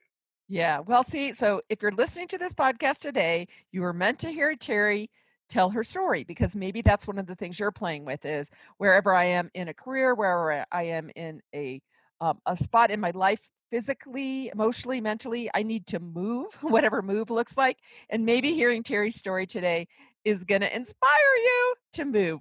Yeah. 0.48 0.80
Well, 0.80 1.04
see, 1.04 1.32
so 1.34 1.62
if 1.70 1.82
you're 1.82 1.92
listening 1.92 2.28
to 2.30 2.40
this 2.40 2.54
podcast 2.54 3.00
today, 3.00 3.48
you 3.72 3.82
were 3.82 3.94
meant 3.94 4.20
to 4.20 4.30
hear 4.30 4.56
Terry 4.56 5.10
tell 5.48 5.70
her 5.70 5.84
story 5.84 6.24
because 6.24 6.56
maybe 6.56 6.82
that's 6.82 7.08
one 7.08 7.20
of 7.20 7.28
the 7.28 7.36
things 7.36 7.60
you're 7.60 7.72
playing 7.72 8.06
with 8.06 8.26
is 8.26 8.50
wherever 8.78 9.14
I 9.14 9.26
am 9.26 9.50
in 9.54 9.68
a 9.68 9.74
career, 9.74 10.16
wherever 10.16 10.66
I 10.72 10.84
am 10.84 11.12
in 11.16 11.42
a 11.54 11.82
um, 12.22 12.40
a 12.46 12.58
spot 12.58 12.92
in 12.92 13.00
my 13.00 13.12
life 13.12 13.48
physically, 13.72 14.50
emotionally, 14.50 15.00
mentally, 15.00 15.50
I 15.54 15.64
need 15.64 15.88
to 15.88 16.00
move, 16.00 16.54
whatever 16.62 17.02
move 17.02 17.30
looks 17.30 17.58
like. 17.58 17.78
And 18.10 18.26
maybe 18.26 18.54
hearing 18.54 18.84
Terry's 18.84 19.16
story 19.16 19.46
today 19.46 19.88
is 20.26 20.44
going 20.44 20.62
to 20.62 20.76
inspire 20.76 21.36
you 21.44 21.74
to 21.94 22.06
move. 22.06 22.40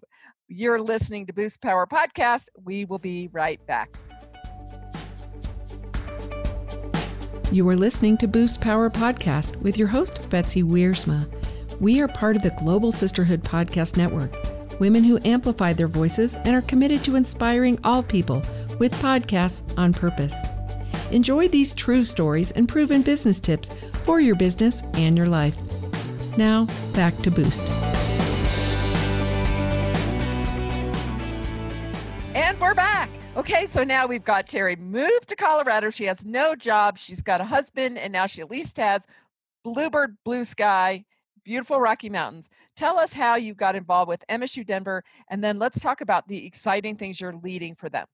You're 0.49 0.81
listening 0.81 1.27
to 1.27 1.33
Boost 1.33 1.61
Power 1.61 1.87
Podcast. 1.87 2.49
We 2.65 2.85
will 2.85 2.99
be 2.99 3.29
right 3.33 3.65
back. 3.67 3.91
You 7.51 7.67
are 7.69 7.77
listening 7.77 8.19
to 8.19 8.29
Boost 8.29 8.61
Power 8.61 8.91
Podcast 8.91 9.57
with 9.57 9.79
your 9.79 9.89
host, 9.89 10.29
Betsy 10.29 10.63
Wiersma. 10.63 11.27
We 11.81 12.01
are 12.01 12.09
part 12.09 12.37
of 12.37 12.43
the 12.43 12.51
Global 12.51 12.93
Sisterhood 12.93 13.43
Podcast 13.43 13.97
Network, 13.97 14.35
women 14.81 15.03
who 15.03 15.19
amplify 15.25 15.73
their 15.73 15.89
voices 15.89 16.35
and 16.35 16.55
are 16.55 16.63
committed 16.63 17.05
to 17.05 17.17
inspiring 17.17 17.79
all 17.85 18.03
people 18.03 18.43
with 18.79 18.93
podcasts 18.95 19.63
on 19.79 19.95
purpose. 19.95 20.35
Enjoy 21.11 21.49
these 21.49 21.73
true 21.73 22.05
stories 22.05 22.51
and 22.51 22.69
proven 22.69 23.01
business 23.01 23.41
tips 23.41 23.71
for 24.05 24.21
your 24.21 24.35
business 24.35 24.83
and 24.95 25.17
your 25.17 25.29
life. 25.29 25.57
Now, 26.39 26.69
back 26.95 27.17
to 27.23 27.33
Boost. 27.33 27.61
And 32.33 32.61
we're 32.61 32.75
back. 32.75 33.11
Okay, 33.37 33.67
so 33.67 33.83
now 33.83 34.07
we've 34.07 34.23
got 34.23 34.47
Terry 34.47 34.77
moved 34.77 35.27
to 35.31 35.35
Colorado. 35.35 35.91
She 35.91 36.05
has 36.05 36.25
no 36.25 36.55
job. 36.55 36.97
She's 36.97 37.23
got 37.23 37.41
a 37.41 37.45
husband, 37.45 37.99
and 37.99 38.13
now 38.13 38.27
she 38.27 38.41
at 38.41 38.53
least 38.53 38.77
has 38.77 39.05
bluebird 39.65 40.17
blue 40.25 40.45
sky, 40.45 41.05
beautiful 41.43 41.81
Rocky 41.81 42.09
Mountains. 42.09 42.49
Tell 42.77 43.01
us 43.01 43.13
how 43.13 43.35
you 43.35 43.53
got 43.53 43.75
involved 43.75 44.09
with 44.09 44.25
MSU 44.31 44.65
Denver, 44.65 45.03
and 45.31 45.43
then 45.43 45.59
let's 45.59 45.81
talk 45.81 46.03
about 46.03 46.29
the 46.29 46.47
exciting 46.47 46.95
things 46.95 47.21
you're 47.21 47.35
leading 47.35 47.75
for 47.75 47.89
them. 47.89 48.07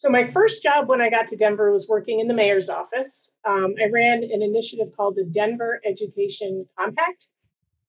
So, 0.00 0.08
my 0.08 0.32
first 0.32 0.62
job 0.62 0.88
when 0.88 1.02
I 1.02 1.10
got 1.10 1.26
to 1.26 1.36
Denver 1.36 1.70
was 1.70 1.86
working 1.86 2.20
in 2.20 2.26
the 2.26 2.32
mayor's 2.32 2.70
office. 2.70 3.34
Um, 3.44 3.74
I 3.78 3.90
ran 3.90 4.22
an 4.22 4.40
initiative 4.40 4.96
called 4.96 5.16
the 5.16 5.24
Denver 5.24 5.78
Education 5.84 6.66
Compact. 6.74 7.26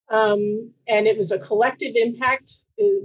Um, 0.09 0.73
and 0.89 1.07
it 1.07 1.17
was 1.17 1.31
a 1.31 1.39
collective 1.39 1.93
impact 1.95 2.57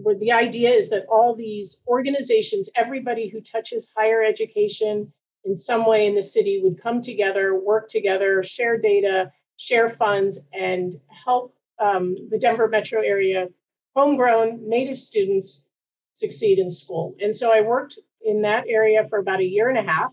where 0.03 0.19
the 0.19 0.33
idea 0.33 0.71
is 0.71 0.89
that 0.89 1.07
all 1.07 1.37
these 1.37 1.83
organizations, 1.87 2.69
everybody 2.75 3.29
who 3.29 3.41
touches 3.41 3.93
higher 3.97 4.25
education 4.25 5.13
in 5.45 5.55
some 5.55 5.87
way 5.87 6.09
in 6.09 6.17
the 6.17 6.21
city 6.21 6.61
would 6.65 6.83
come 6.83 7.01
together, 7.01 7.55
work 7.55 7.89
together, 7.89 8.43
share 8.43 8.77
data, 8.77 9.31
share 9.57 9.91
funds, 9.91 10.41
and 10.53 10.97
help 11.25 11.55
um, 11.79 12.17
the 12.29 12.39
Denver 12.39 12.67
metro 12.67 13.03
area 13.03 13.47
homegrown 13.95 14.69
native 14.69 14.99
students 14.99 15.65
succeed 16.15 16.59
in 16.59 16.71
school. 16.71 17.15
And 17.21 17.33
so 17.33 17.53
I 17.53 17.61
worked 17.61 18.01
in 18.27 18.43
that 18.43 18.65
area 18.69 19.07
for 19.09 19.19
about 19.19 19.41
a 19.41 19.45
year 19.45 19.69
and 19.69 19.79
a 19.79 19.83
half. 19.83 20.13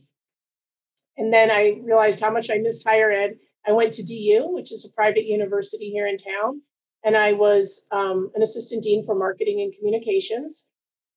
And 1.17 1.31
then 1.31 1.51
I 1.51 1.79
realized 1.83 2.19
how 2.19 2.31
much 2.31 2.49
I 2.49 2.57
missed 2.57 2.87
higher 2.87 3.11
ed. 3.11 3.37
I 3.67 3.71
went 3.71 3.93
to 3.93 4.03
DU, 4.03 4.49
which 4.49 4.71
is 4.71 4.85
a 4.85 4.93
private 4.93 5.25
university 5.25 5.89
here 5.89 6.07
in 6.07 6.17
town, 6.17 6.61
and 7.03 7.15
I 7.15 7.33
was 7.33 7.85
um, 7.91 8.31
an 8.35 8.41
assistant 8.41 8.83
dean 8.83 9.05
for 9.05 9.15
marketing 9.15 9.61
and 9.61 9.73
communications. 9.73 10.67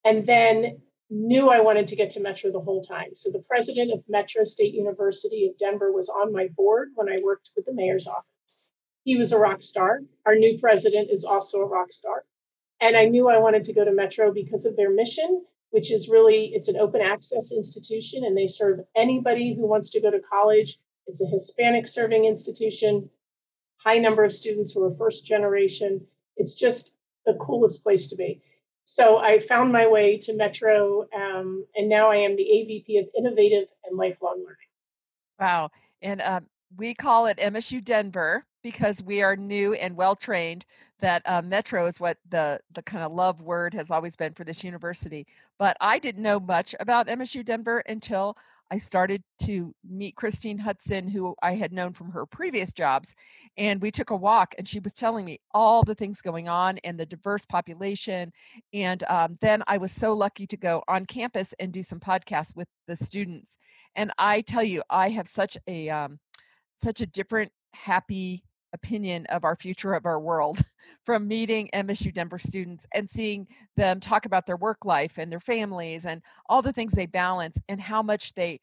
And 0.04 0.24
then 0.24 0.80
knew 1.10 1.48
I 1.48 1.60
wanted 1.60 1.88
to 1.88 1.96
get 1.96 2.10
to 2.10 2.20
Metro 2.20 2.50
the 2.50 2.60
whole 2.60 2.82
time. 2.82 3.14
So 3.14 3.30
the 3.30 3.44
president 3.46 3.92
of 3.92 4.02
Metro 4.08 4.44
State 4.44 4.74
University 4.74 5.46
of 5.46 5.56
Denver 5.56 5.92
was 5.92 6.08
on 6.08 6.32
my 6.32 6.48
board 6.56 6.90
when 6.94 7.08
I 7.08 7.20
worked 7.22 7.50
with 7.56 7.66
the 7.66 7.74
mayor's 7.74 8.06
office. 8.06 8.24
He 9.04 9.16
was 9.16 9.32
a 9.32 9.38
rock 9.38 9.62
star. 9.62 10.00
Our 10.24 10.34
new 10.34 10.58
president 10.58 11.10
is 11.10 11.24
also 11.24 11.58
a 11.60 11.66
rock 11.66 11.92
star. 11.92 12.24
And 12.80 12.96
I 12.96 13.04
knew 13.04 13.28
I 13.28 13.38
wanted 13.38 13.64
to 13.64 13.72
go 13.72 13.84
to 13.84 13.92
Metro 13.92 14.32
because 14.32 14.66
of 14.66 14.76
their 14.76 14.90
mission, 14.90 15.44
which 15.70 15.90
is 15.92 16.08
really 16.08 16.52
it's 16.54 16.68
an 16.68 16.76
open 16.76 17.00
access 17.00 17.52
institution 17.52 18.24
and 18.24 18.36
they 18.36 18.46
serve 18.46 18.80
anybody 18.94 19.54
who 19.54 19.66
wants 19.66 19.90
to 19.90 20.00
go 20.00 20.10
to 20.10 20.20
college. 20.20 20.78
It's 21.06 21.22
a 21.22 21.26
Hispanic 21.26 21.86
serving 21.86 22.24
institution 22.24 23.10
high 23.86 23.98
number 23.98 24.24
of 24.24 24.32
students 24.32 24.72
who 24.72 24.82
are 24.82 24.94
first 24.96 25.24
generation. 25.24 26.04
It's 26.36 26.54
just 26.54 26.92
the 27.24 27.34
coolest 27.34 27.84
place 27.84 28.08
to 28.08 28.16
be. 28.16 28.42
So 28.84 29.18
I 29.18 29.40
found 29.40 29.72
my 29.72 29.86
way 29.86 30.18
to 30.18 30.34
Metro, 30.34 31.06
um, 31.14 31.64
and 31.74 31.88
now 31.88 32.10
I 32.10 32.16
am 32.16 32.36
the 32.36 32.42
AVP 32.42 33.00
of 33.00 33.06
Innovative 33.16 33.68
and 33.84 33.96
Lifelong 33.96 34.38
Learning. 34.38 34.56
Wow. 35.38 35.70
And 36.02 36.20
um, 36.20 36.46
we 36.76 36.94
call 36.94 37.26
it 37.26 37.38
MSU 37.38 37.82
Denver 37.82 38.44
because 38.66 39.00
we 39.00 39.22
are 39.22 39.36
new 39.36 39.74
and 39.74 39.96
well 39.96 40.16
trained. 40.16 40.64
That 40.98 41.22
uh, 41.24 41.40
Metro 41.40 41.86
is 41.86 42.00
what 42.00 42.18
the 42.30 42.58
the 42.74 42.82
kind 42.82 43.04
of 43.04 43.12
love 43.12 43.40
word 43.40 43.72
has 43.74 43.92
always 43.92 44.16
been 44.16 44.32
for 44.32 44.42
this 44.42 44.64
university. 44.64 45.24
But 45.56 45.76
I 45.80 46.00
didn't 46.00 46.24
know 46.24 46.40
much 46.40 46.74
about 46.80 47.06
MSU 47.06 47.44
Denver 47.44 47.84
until 47.86 48.36
I 48.72 48.78
started 48.78 49.22
to 49.42 49.72
meet 49.88 50.16
Christine 50.16 50.58
Hudson, 50.58 51.08
who 51.08 51.36
I 51.42 51.54
had 51.54 51.72
known 51.72 51.92
from 51.92 52.10
her 52.10 52.26
previous 52.26 52.72
jobs. 52.72 53.14
And 53.56 53.80
we 53.80 53.92
took 53.92 54.10
a 54.10 54.16
walk, 54.16 54.56
and 54.58 54.66
she 54.66 54.80
was 54.80 54.92
telling 54.92 55.24
me 55.24 55.38
all 55.54 55.84
the 55.84 55.94
things 55.94 56.20
going 56.20 56.48
on 56.48 56.78
and 56.78 56.98
the 56.98 57.06
diverse 57.06 57.44
population. 57.44 58.32
And 58.74 59.04
um, 59.04 59.38
then 59.40 59.62
I 59.68 59.78
was 59.78 59.92
so 59.92 60.12
lucky 60.12 60.48
to 60.48 60.56
go 60.56 60.82
on 60.88 61.06
campus 61.06 61.54
and 61.60 61.72
do 61.72 61.84
some 61.84 62.00
podcasts 62.00 62.56
with 62.56 62.66
the 62.88 62.96
students. 62.96 63.58
And 63.94 64.10
I 64.18 64.40
tell 64.40 64.64
you, 64.64 64.82
I 64.90 65.10
have 65.10 65.28
such 65.28 65.56
a 65.68 65.88
um, 65.88 66.18
such 66.78 67.00
a 67.00 67.06
different, 67.06 67.52
happy 67.72 68.42
opinion 68.76 69.26
of 69.26 69.42
our 69.42 69.56
future 69.56 69.94
of 69.94 70.06
our 70.06 70.20
world 70.20 70.60
from 71.04 71.26
meeting 71.26 71.68
MSU 71.74 72.14
Denver 72.14 72.38
students 72.38 72.86
and 72.94 73.08
seeing 73.08 73.48
them 73.76 73.98
talk 73.98 74.26
about 74.26 74.46
their 74.46 74.56
work 74.56 74.84
life 74.84 75.18
and 75.18 75.32
their 75.32 75.40
families 75.40 76.06
and 76.06 76.22
all 76.48 76.62
the 76.62 76.72
things 76.72 76.92
they 76.92 77.06
balance 77.06 77.58
and 77.68 77.80
how 77.80 78.02
much 78.02 78.34
they 78.34 78.60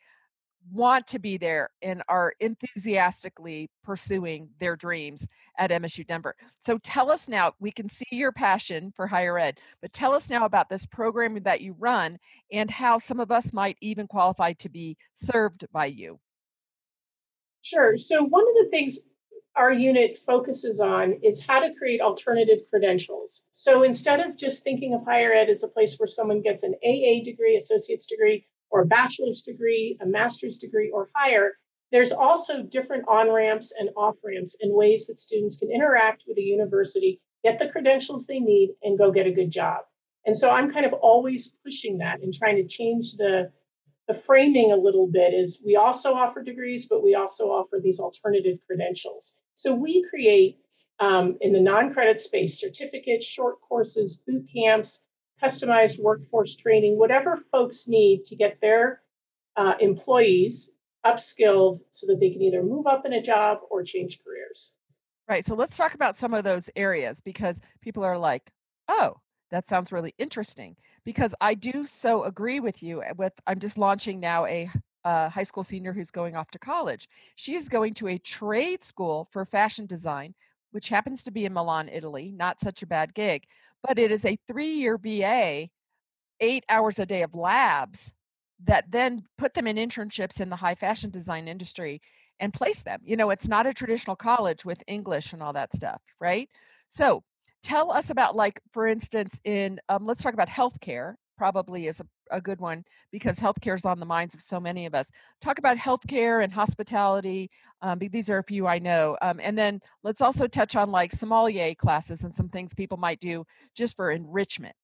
want 0.72 1.06
to 1.08 1.20
be 1.20 1.38
there 1.38 1.70
and 1.82 2.02
are 2.08 2.34
enthusiastically 2.40 3.70
pursuing 3.84 4.50
their 4.60 4.76
dreams 4.76 5.28
at 5.58 5.72
MSU 5.72 6.08
Denver. 6.08 6.36
So 6.60 6.78
tell 6.80 7.12
us 7.12 7.28
now, 7.28 7.54
we 7.60 7.72
can 7.72 7.90
see 7.90 8.06
your 8.12 8.32
passion 8.32 8.92
for 8.96 9.08
higher 9.08 9.38
ed, 9.38 9.60
but 9.82 9.92
tell 9.94 10.14
us 10.14 10.30
now 10.30 10.46
about 10.46 10.70
this 10.70 10.86
program 10.86 11.42
that 11.44 11.62
you 11.62 11.76
run 11.80 12.18
and 12.52 12.72
how 12.72 12.98
some 12.98 13.20
of 13.20 13.32
us 13.32 13.54
might 13.54 13.78
even 13.82 14.08
qualify 14.08 14.54
to 14.54 14.70
be 14.70 14.96
served 15.14 15.66
by 15.74 15.88
you. 15.88 16.20
Sure. 17.62 17.98
So, 17.98 18.24
one 18.24 18.44
of 18.44 18.56
the 18.56 18.70
things 18.70 19.00
our 19.56 19.72
unit 19.72 20.20
focuses 20.26 20.80
on 20.80 21.14
is 21.22 21.46
how 21.46 21.60
to 21.60 21.74
create 21.76 22.02
alternative 22.02 22.60
credentials. 22.70 23.46
So 23.52 23.84
instead 23.84 24.20
of 24.20 24.36
just 24.36 24.64
thinking 24.64 24.94
of 24.94 25.06
higher 25.06 25.32
ed 25.32 25.50
as 25.50 25.64
a 25.64 25.68
place 25.68 25.98
where 25.98 26.08
someone 26.08 26.42
gets 26.42 26.64
an 26.64 26.74
AA 26.84 27.24
degree, 27.24 27.56
associate's 27.56 28.08
degree, 28.08 28.46
or 28.72 28.82
a 28.82 28.86
bachelor's 28.86 29.42
degree, 29.42 29.98
a 30.02 30.06
master's 30.06 30.58
degree, 30.58 30.90
or 30.90 31.10
higher, 31.14 31.52
there's 31.92 32.12
also 32.12 32.64
different 32.64 33.08
on 33.08 33.32
ramps 33.32 33.72
and 33.78 33.90
off 33.96 34.16
ramps 34.24 34.58
and 34.62 34.74
ways 34.74 35.06
that 35.06 35.20
students 35.20 35.58
can 35.58 35.72
interact 35.72 36.24
with 36.28 36.40
a 36.40 36.42
university, 36.42 37.22
get 37.44 37.60
the 37.60 37.70
credentials 37.70 38.26
they 38.26 38.40
need, 38.40 38.72
and 38.82 38.98
go 38.98 39.12
get 39.12 39.28
a 39.28 39.32
good 39.32 39.52
job. 39.52 39.82
And 40.26 40.36
so 40.36 40.50
I'm 40.50 40.72
kind 40.72 40.88
of 40.88 40.94
always 40.94 41.54
pushing 41.64 42.00
that 42.00 42.22
and 42.22 42.34
trying 42.34 42.56
to 42.56 42.68
change 42.68 43.14
the 43.18 43.52
the 44.08 44.14
framing 44.14 44.72
a 44.72 44.76
little 44.76 45.08
bit 45.08 45.34
is 45.34 45.62
we 45.66 45.76
also 45.76 46.14
offer 46.14 46.44
degrees, 46.44 46.88
but 46.88 47.04
we 47.04 47.16
also 47.16 47.50
offer 47.50 47.80
these 47.82 48.00
alternative 48.00 48.60
credentials. 48.68 49.36
So 49.56 49.74
we 49.74 50.06
create 50.10 50.60
um, 51.00 51.38
in 51.42 51.54
the 51.54 51.60
non-credit 51.60 52.20
space 52.20 52.60
certificates, 52.60 53.26
short 53.26 53.62
courses, 53.62 54.20
boot 54.28 54.48
camps, 54.54 55.02
customized 55.42 56.00
workforce 56.00 56.56
training, 56.56 56.98
whatever 56.98 57.40
folks 57.52 57.88
need 57.88 58.24
to 58.26 58.36
get 58.36 58.60
their 58.62 59.02
uh, 59.56 59.74
employees 59.80 60.70
upskilled 61.06 61.80
so 61.90 62.08
that 62.08 62.20
they 62.20 62.30
can 62.30 62.42
either 62.42 62.64
move 62.64 62.88
up 62.88 63.06
in 63.06 63.14
a 63.14 63.22
job 63.22 63.60
or 63.70 63.84
change 63.84 64.20
careers. 64.24 64.72
Right. 65.28 65.46
So 65.46 65.56
let's 65.56 65.78
talk 65.78 65.94
about 65.94 66.16
some 66.16 66.34
of 66.34 66.44
those 66.44 66.70
areas 66.76 67.22
because 67.22 67.62
people 67.82 68.04
are 68.04 68.18
like, 68.18 68.52
oh, 68.88 69.18
that 69.54 69.68
sounds 69.68 69.92
really 69.92 70.16
interesting. 70.18 70.76
Because 71.06 71.36
I 71.40 71.54
do 71.54 71.86
so 71.86 72.24
agree 72.24 72.60
with 72.60 72.82
you. 72.82 73.04
Eh, 73.04 73.14
with 73.16 73.34
I'm 73.46 73.60
just 73.60 73.78
launching 73.78 74.20
now 74.20 74.46
a 74.46 74.70
high 75.06 75.44
school 75.44 75.64
senior 75.64 75.94
who's 75.94 76.10
going 76.12 76.36
off 76.36 76.50
to 76.52 76.60
college. 76.60 77.08
She 77.36 77.54
is 77.56 77.70
going 77.70 77.94
to 77.96 78.08
a 78.08 78.18
trade 78.18 78.84
school 78.84 79.28
for 79.32 79.46
fashion 79.46 79.86
design, 79.86 80.34
which 80.72 80.90
happens 80.90 81.24
to 81.24 81.32
be 81.32 81.46
in 81.46 81.54
Milan, 81.54 81.88
Italy. 81.88 82.34
Not 82.36 82.62
such 82.62 82.82
a 82.82 82.88
bad 82.88 83.14
gig, 83.14 83.44
but 83.88 84.00
it 84.00 84.12
is 84.12 84.26
a 84.26 84.38
three 84.48 84.74
year 84.74 84.98
BA, 84.98 85.70
eight 86.40 86.66
hours 86.68 86.98
a 86.98 87.06
day 87.06 87.22
of 87.22 87.36
labs 87.36 88.12
that 88.66 88.90
then 88.90 89.24
put 89.38 89.54
them 89.54 89.68
in 89.68 89.76
internships 89.76 90.42
in 90.42 90.50
the 90.50 90.56
high 90.56 90.76
fashion 90.76 91.12
design 91.12 91.48
industry 91.48 92.02
and 92.40 92.54
place 92.54 92.82
them. 92.82 93.00
You 93.04 93.18
know, 93.18 93.30
it's 93.30 93.48
not 93.48 93.68
a 93.68 93.74
traditional 93.74 94.16
college 94.16 94.66
with 94.66 94.84
English 94.88 95.32
and 95.32 95.44
all 95.44 95.54
that 95.54 95.76
stuff, 95.76 96.02
right? 96.20 96.50
So 96.88 97.24
tell 97.64 97.92
us 97.92 98.10
about, 98.10 98.36
like, 98.36 98.62
for 98.72 98.86
instance, 98.86 99.40
in 99.46 99.80
um, 99.90 100.06
let's 100.06 100.22
talk 100.22 100.34
about 100.34 100.50
healthcare. 100.50 101.16
Probably 101.36 101.88
is 101.88 102.00
a, 102.00 102.06
a 102.30 102.40
good 102.40 102.60
one 102.60 102.84
because 103.12 103.40
healthcare 103.40 103.76
is 103.76 103.86
on 103.86 104.00
the 104.00 104.06
minds 104.06 104.36
of 104.36 104.42
so 104.42 104.60
many 104.60 104.86
of 104.86 104.94
us. 104.94 105.10
Talk 105.42 105.58
about 105.58 105.78
healthcare 105.78 106.44
and 106.44 106.54
hospitality. 106.54 107.50
Um, 107.82 108.00
these 108.00 108.30
are 108.30 108.38
a 108.38 108.44
few 108.44 108.68
I 108.68 108.78
know. 108.78 109.18
Um, 109.22 109.40
and 109.42 109.58
then 109.58 109.82
let's 110.04 110.22
also 110.22 110.46
touch 110.48 110.76
on 110.76 110.92
like 110.92 111.12
sommelier 111.12 111.74
classes 111.74 112.24
and 112.24 112.34
some 112.34 112.50
things 112.50 112.74
people 112.74 112.98
might 112.98 113.20
do 113.20 113.46
just 113.76 113.96
for 113.96 114.12
enrichment. 114.12 114.76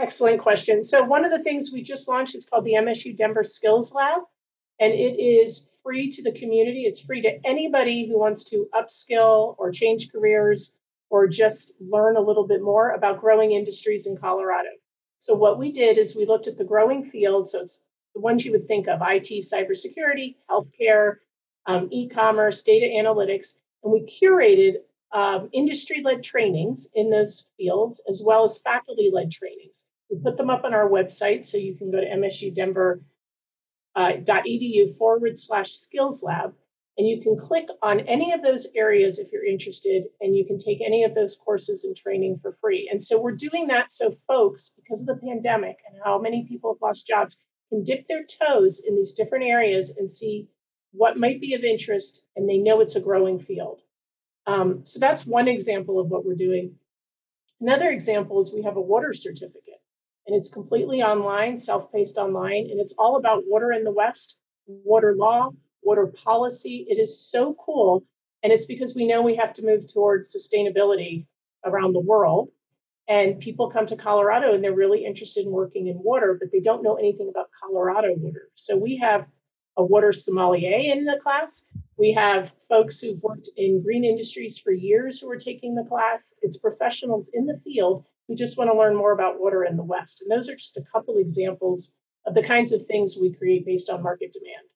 Excellent 0.00 0.40
question. 0.40 0.82
So, 0.82 1.04
one 1.04 1.24
of 1.24 1.30
the 1.30 1.44
things 1.44 1.70
we 1.72 1.82
just 1.82 2.08
launched 2.08 2.34
is 2.34 2.46
called 2.46 2.64
the 2.64 2.72
MSU 2.72 3.16
Denver 3.16 3.44
Skills 3.44 3.94
Lab, 3.94 4.22
and 4.80 4.92
it 4.92 5.20
is 5.22 5.68
free 5.84 6.10
to 6.10 6.22
the 6.22 6.32
community. 6.32 6.82
It's 6.82 7.02
free 7.02 7.22
to 7.22 7.38
anybody 7.46 8.08
who 8.08 8.18
wants 8.18 8.42
to 8.44 8.68
upskill 8.74 9.54
or 9.58 9.70
change 9.70 10.10
careers 10.10 10.72
or 11.12 11.28
just 11.28 11.70
learn 11.78 12.16
a 12.16 12.20
little 12.20 12.46
bit 12.46 12.62
more 12.62 12.92
about 12.92 13.20
growing 13.20 13.52
industries 13.52 14.06
in 14.06 14.16
Colorado. 14.16 14.70
So, 15.18 15.34
what 15.34 15.58
we 15.58 15.70
did 15.70 15.98
is 15.98 16.16
we 16.16 16.24
looked 16.24 16.46
at 16.46 16.56
the 16.56 16.64
growing 16.64 17.04
fields. 17.04 17.52
So, 17.52 17.60
it's 17.60 17.84
the 18.14 18.20
ones 18.20 18.46
you 18.46 18.52
would 18.52 18.66
think 18.66 18.88
of 18.88 19.00
IT, 19.02 19.28
cybersecurity, 19.44 20.36
healthcare, 20.50 21.16
um, 21.66 21.88
e 21.92 22.08
commerce, 22.08 22.62
data 22.62 22.86
analytics, 22.86 23.58
and 23.84 23.92
we 23.92 24.00
curated 24.00 24.76
um, 25.12 25.50
industry 25.52 26.00
led 26.02 26.22
trainings 26.22 26.88
in 26.94 27.10
those 27.10 27.46
fields 27.58 28.02
as 28.08 28.22
well 28.26 28.44
as 28.44 28.58
faculty 28.58 29.10
led 29.12 29.30
trainings. 29.30 29.84
We 30.10 30.18
put 30.18 30.38
them 30.38 30.48
up 30.48 30.64
on 30.64 30.72
our 30.72 30.88
website, 30.88 31.44
so 31.44 31.58
you 31.58 31.74
can 31.74 31.90
go 31.90 32.00
to 32.00 32.06
msudenver.edu 32.06 33.00
uh, 33.94 34.94
forward 34.96 35.38
slash 35.38 35.72
skills 35.72 36.22
lab, 36.22 36.54
and 36.98 37.08
you 37.08 37.22
can 37.22 37.38
click 37.38 37.68
on 37.82 38.00
any 38.00 38.32
of 38.32 38.42
those 38.42 38.66
areas 38.74 39.18
if 39.18 39.32
you're 39.32 39.44
interested, 39.44 40.04
and 40.20 40.36
you 40.36 40.44
can 40.44 40.58
take 40.58 40.80
any 40.80 41.04
of 41.04 41.14
those 41.14 41.36
courses 41.36 41.84
and 41.84 41.96
training 41.96 42.38
for 42.42 42.52
free. 42.60 42.88
And 42.90 43.02
so 43.02 43.20
we're 43.20 43.32
doing 43.32 43.68
that 43.68 43.90
so 43.90 44.14
folks, 44.28 44.74
because 44.76 45.00
of 45.00 45.06
the 45.06 45.26
pandemic 45.26 45.78
and 45.88 45.98
how 46.04 46.20
many 46.20 46.44
people 46.44 46.74
have 46.74 46.82
lost 46.82 47.06
jobs, 47.06 47.38
can 47.70 47.82
dip 47.82 48.06
their 48.06 48.24
toes 48.24 48.82
in 48.86 48.94
these 48.94 49.12
different 49.12 49.44
areas 49.46 49.96
and 49.96 50.10
see 50.10 50.48
what 50.92 51.18
might 51.18 51.40
be 51.40 51.54
of 51.54 51.64
interest, 51.64 52.24
and 52.36 52.46
they 52.46 52.58
know 52.58 52.80
it's 52.80 52.96
a 52.96 53.00
growing 53.00 53.40
field. 53.40 53.80
Um, 54.46 54.84
so 54.84 54.98
that's 55.00 55.26
one 55.26 55.48
example 55.48 55.98
of 55.98 56.08
what 56.08 56.26
we're 56.26 56.34
doing. 56.34 56.74
Another 57.60 57.90
example 57.90 58.40
is 58.40 58.52
we 58.52 58.64
have 58.64 58.76
a 58.76 58.80
water 58.80 59.14
certificate, 59.14 59.80
and 60.26 60.36
it's 60.36 60.50
completely 60.50 61.02
online, 61.02 61.56
self 61.56 61.90
paced 61.90 62.18
online, 62.18 62.68
and 62.70 62.78
it's 62.80 62.94
all 62.98 63.16
about 63.16 63.44
water 63.46 63.72
in 63.72 63.84
the 63.84 63.92
West, 63.92 64.36
water 64.66 65.14
law, 65.16 65.50
water 65.82 66.06
policy. 66.06 66.86
It 66.88 66.98
is 66.98 67.18
so 67.18 67.54
cool. 67.54 68.04
And 68.42 68.52
it's 68.52 68.66
because 68.66 68.94
we 68.94 69.06
know 69.06 69.22
we 69.22 69.36
have 69.36 69.52
to 69.54 69.64
move 69.64 69.92
towards 69.92 70.34
sustainability 70.34 71.26
around 71.64 71.92
the 71.92 72.00
world. 72.00 72.50
And 73.08 73.40
people 73.40 73.70
come 73.70 73.86
to 73.86 73.96
Colorado 73.96 74.54
and 74.54 74.62
they're 74.62 74.74
really 74.74 75.04
interested 75.04 75.44
in 75.44 75.52
working 75.52 75.88
in 75.88 75.96
water, 76.02 76.36
but 76.38 76.50
they 76.52 76.60
don't 76.60 76.82
know 76.82 76.94
anything 76.94 77.28
about 77.28 77.50
Colorado 77.62 78.14
water. 78.16 78.48
So 78.54 78.76
we 78.76 78.96
have 78.98 79.26
a 79.76 79.84
water 79.84 80.12
sommelier 80.12 80.92
in 80.92 81.04
the 81.04 81.18
class. 81.22 81.66
We 81.96 82.12
have 82.12 82.52
folks 82.68 83.00
who've 83.00 83.22
worked 83.22 83.48
in 83.56 83.82
green 83.82 84.04
industries 84.04 84.58
for 84.58 84.72
years 84.72 85.20
who 85.20 85.30
are 85.30 85.36
taking 85.36 85.74
the 85.74 85.84
class. 85.84 86.34
It's 86.42 86.56
professionals 86.56 87.30
in 87.32 87.46
the 87.46 87.60
field 87.64 88.04
who 88.28 88.34
just 88.34 88.56
want 88.56 88.70
to 88.70 88.76
learn 88.76 88.96
more 88.96 89.12
about 89.12 89.40
water 89.40 89.64
in 89.64 89.76
the 89.76 89.82
West. 89.82 90.22
And 90.22 90.30
those 90.30 90.48
are 90.48 90.56
just 90.56 90.76
a 90.76 90.84
couple 90.92 91.18
examples 91.18 91.94
of 92.26 92.34
the 92.34 92.42
kinds 92.42 92.72
of 92.72 92.86
things 92.86 93.16
we 93.20 93.34
create 93.34 93.66
based 93.66 93.90
on 93.90 94.02
market 94.02 94.32
demand. 94.32 94.71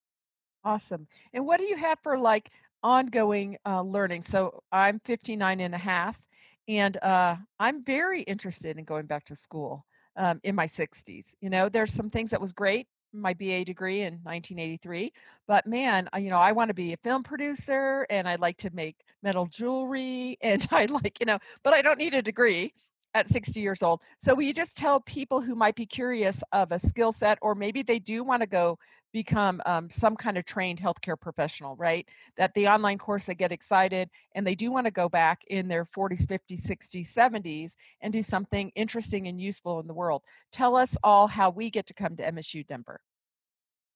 Awesome. 0.66 1.07
And 1.33 1.46
what 1.46 1.61
do 1.61 1.64
you 1.64 1.76
have 1.76 2.00
for 2.02 2.18
like 2.18 2.50
ongoing 2.83 3.57
uh, 3.64 3.83
learning? 3.83 4.22
So 4.22 4.64
I'm 4.72 4.98
59 5.05 5.61
and 5.61 5.72
a 5.72 5.79
half, 5.79 6.18
and 6.66 6.96
uh, 7.05 7.37
I'm 7.61 7.85
very 7.85 8.22
interested 8.22 8.76
in 8.76 8.85
going 8.85 9.07
back 9.07 9.24
to 9.26 9.37
school 9.37 9.87
um, 10.16 10.40
in 10.42 10.57
my 10.57 10.66
60s. 10.66 11.37
You 11.40 11.50
know, 11.50 11.68
there's 11.68 11.92
some 11.92 12.11
things 12.11 12.33
that 12.33 12.40
was 12.40 12.52
great 12.52 12.88
my 13.12 13.33
BA 13.33 13.64
degree 13.64 14.02
in 14.02 14.14
1983. 14.24 15.12
But 15.46 15.66
man, 15.66 16.07
you 16.18 16.29
know, 16.29 16.37
I 16.37 16.52
want 16.52 16.68
to 16.68 16.74
be 16.74 16.92
a 16.92 16.98
film 16.98 17.22
producer 17.22 18.07
and 18.11 18.29
I 18.29 18.35
like 18.35 18.59
to 18.59 18.70
make 18.74 18.96
metal 19.22 19.46
jewelry 19.46 20.37
and 20.42 20.66
I 20.70 20.87
like, 20.87 21.20
you 21.20 21.26
know, 21.26 21.38
but 21.62 21.72
I 21.72 21.81
don't 21.81 21.98
need 21.98 22.12
a 22.12 22.20
degree 22.20 22.74
at 23.14 23.29
60 23.29 23.61
years 23.61 23.83
old. 23.83 24.02
So 24.18 24.35
will 24.35 24.42
you 24.42 24.52
just 24.52 24.76
tell 24.76 25.00
people 25.00 25.40
who 25.40 25.55
might 25.55 25.76
be 25.76 25.87
curious 25.87 26.42
of 26.52 26.72
a 26.72 26.79
skill 26.79 27.12
set, 27.12 27.38
or 27.40 27.55
maybe 27.55 27.83
they 27.83 27.98
do 27.98 28.22
want 28.22 28.42
to 28.42 28.46
go 28.46 28.79
become 29.16 29.62
um, 29.64 29.88
some 29.88 30.14
kind 30.14 30.37
of 30.37 30.44
trained 30.44 30.79
healthcare 30.79 31.18
professional, 31.18 31.74
right? 31.76 32.07
That 32.37 32.52
the 32.52 32.68
online 32.68 32.98
course 32.98 33.24
they 33.24 33.35
get 33.35 33.50
excited 33.50 34.11
and 34.35 34.46
they 34.46 34.55
do 34.55 34.70
want 34.70 34.85
to 34.85 34.90
go 34.90 35.09
back 35.09 35.42
in 35.46 35.68
their 35.68 35.87
40s, 35.87 36.26
50s, 36.26 36.66
60s, 36.66 37.16
70s 37.16 37.74
and 38.02 38.12
do 38.12 38.22
something 38.22 38.70
interesting 38.76 39.26
and 39.26 39.40
useful 39.40 39.81
in 39.81 39.87
the 39.87 39.94
world. 39.94 40.22
Tell 40.52 40.76
us 40.76 40.98
all 41.02 41.26
how 41.26 41.48
we 41.48 41.70
get 41.70 41.87
to 41.87 41.94
come 41.94 42.14
to 42.16 42.31
MSU 42.31 42.66
Denver. 42.66 43.00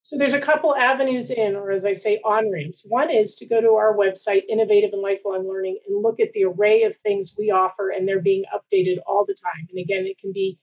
So 0.01 0.17
there's 0.17 0.33
a 0.33 0.41
couple 0.41 0.75
avenues 0.75 1.31
in, 1.31 1.55
or 1.55 1.71
as 1.71 1.85
I 1.85 1.93
say, 1.93 2.19
on 2.25 2.51
ramps. 2.51 2.87
One 2.89 3.11
is 3.11 3.35
to 3.35 3.47
go 3.47 3.61
to 3.61 3.75
our 3.75 3.95
website, 3.95 4.45
Innovative 4.49 4.95
and 4.95 5.03
Lifelong 5.03 5.47
Learning, 5.47 5.79
and 5.87 6.03
look 6.03 6.19
at 6.19 6.33
the 6.33 6.45
array 6.45 6.85
of 6.85 6.97
things 7.03 7.37
we 7.37 7.51
offer, 7.51 7.91
and 7.91 8.09
they're 8.09 8.23
being 8.23 8.45
updated 8.55 8.97
all 9.07 9.27
the 9.27 9.35
time. 9.35 9.69
And 9.69 9.79
again, 9.79 10.07
it 10.07 10.19
can 10.19 10.33
be 10.33 10.59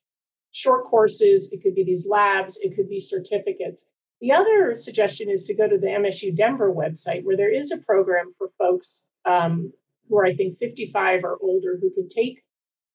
short 0.50 0.86
courses, 0.86 1.52
it 1.52 1.62
could 1.62 1.76
be 1.76 1.84
these 1.84 2.08
labs, 2.08 2.58
it 2.58 2.76
could 2.76 2.90
be 2.90 3.00
certificates. 3.00 3.86
The 4.22 4.32
other 4.32 4.76
suggestion 4.76 5.30
is 5.30 5.46
to 5.46 5.54
go 5.54 5.68
to 5.68 5.78
the 5.78 5.88
MSU 5.88 6.36
Denver 6.36 6.74
website, 6.74 7.24
where 7.24 7.38
there 7.38 7.54
is 7.54 7.72
a 7.72 7.78
program 7.78 8.34
for 8.38 8.50
folks 8.58 9.04
um, 9.26 9.74
who 10.10 10.18
are, 10.18 10.26
I 10.26 10.36
think, 10.36 10.58
55 10.58 11.24
or 11.24 11.38
older 11.42 11.78
who 11.80 11.92
can 11.92 12.08
take 12.08 12.44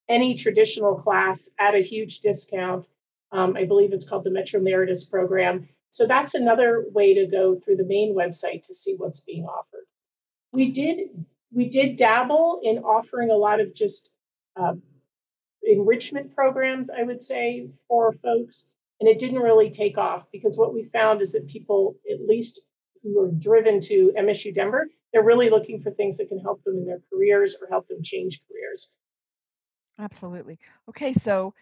any 0.09 0.35
traditional 0.35 0.97
class 0.97 1.49
at 1.59 1.75
a 1.75 1.83
huge 1.83 2.21
discount. 2.21 2.89
Um, 3.31 3.57
I 3.57 3.65
believe 3.65 3.93
it's 3.93 4.09
called 4.09 4.25
the 4.25 4.31
Metro 4.31 4.61
Meritus 4.61 5.09
program 5.09 5.69
so 5.93 6.07
that's 6.07 6.35
another 6.35 6.87
way 6.91 7.13
to 7.13 7.27
go 7.27 7.55
through 7.55 7.77
the 7.77 7.85
main 7.85 8.17
website 8.17 8.67
to 8.67 8.75
see 8.75 8.95
what's 8.97 9.21
being 9.21 9.45
offered. 9.45 9.85
We 10.51 10.71
did 10.71 11.27
we 11.53 11.69
did 11.69 11.97
dabble 11.97 12.61
in 12.65 12.79
offering 12.79 13.31
a 13.31 13.37
lot 13.37 13.61
of 13.61 13.75
just 13.75 14.15
uh, 14.57 14.73
enrichment 15.63 16.35
programs, 16.35 16.89
I 16.89 17.03
would 17.03 17.21
say, 17.21 17.69
for 17.89 18.15
folks, 18.15 18.71
and 19.03 19.09
it 19.09 19.19
didn't 19.19 19.41
really 19.41 19.69
take 19.69 19.99
off 19.99 20.23
because 20.31 20.57
what 20.57 20.73
we 20.73 20.85
found 20.85 21.21
is 21.21 21.33
that 21.33 21.49
people, 21.49 21.97
at 22.09 22.25
least 22.25 22.61
who 23.03 23.19
are 23.19 23.33
driven 23.33 23.81
to 23.81 24.13
MSU 24.17 24.55
Denver, 24.55 24.89
they're 25.13 25.25
really 25.25 25.51
looking 25.51 25.83
for 25.83 25.91
things 25.91 26.19
that 26.19 26.29
can 26.29 26.39
help 26.39 26.63
them 26.63 26.77
in 26.77 26.87
their 26.87 27.01
careers 27.13 27.57
or 27.61 27.67
help 27.67 27.89
them 27.89 28.01
change 28.01 28.41
careers. 28.49 28.93
Absolutely. 29.99 30.57
Okay, 30.89 31.13
so 31.13 31.53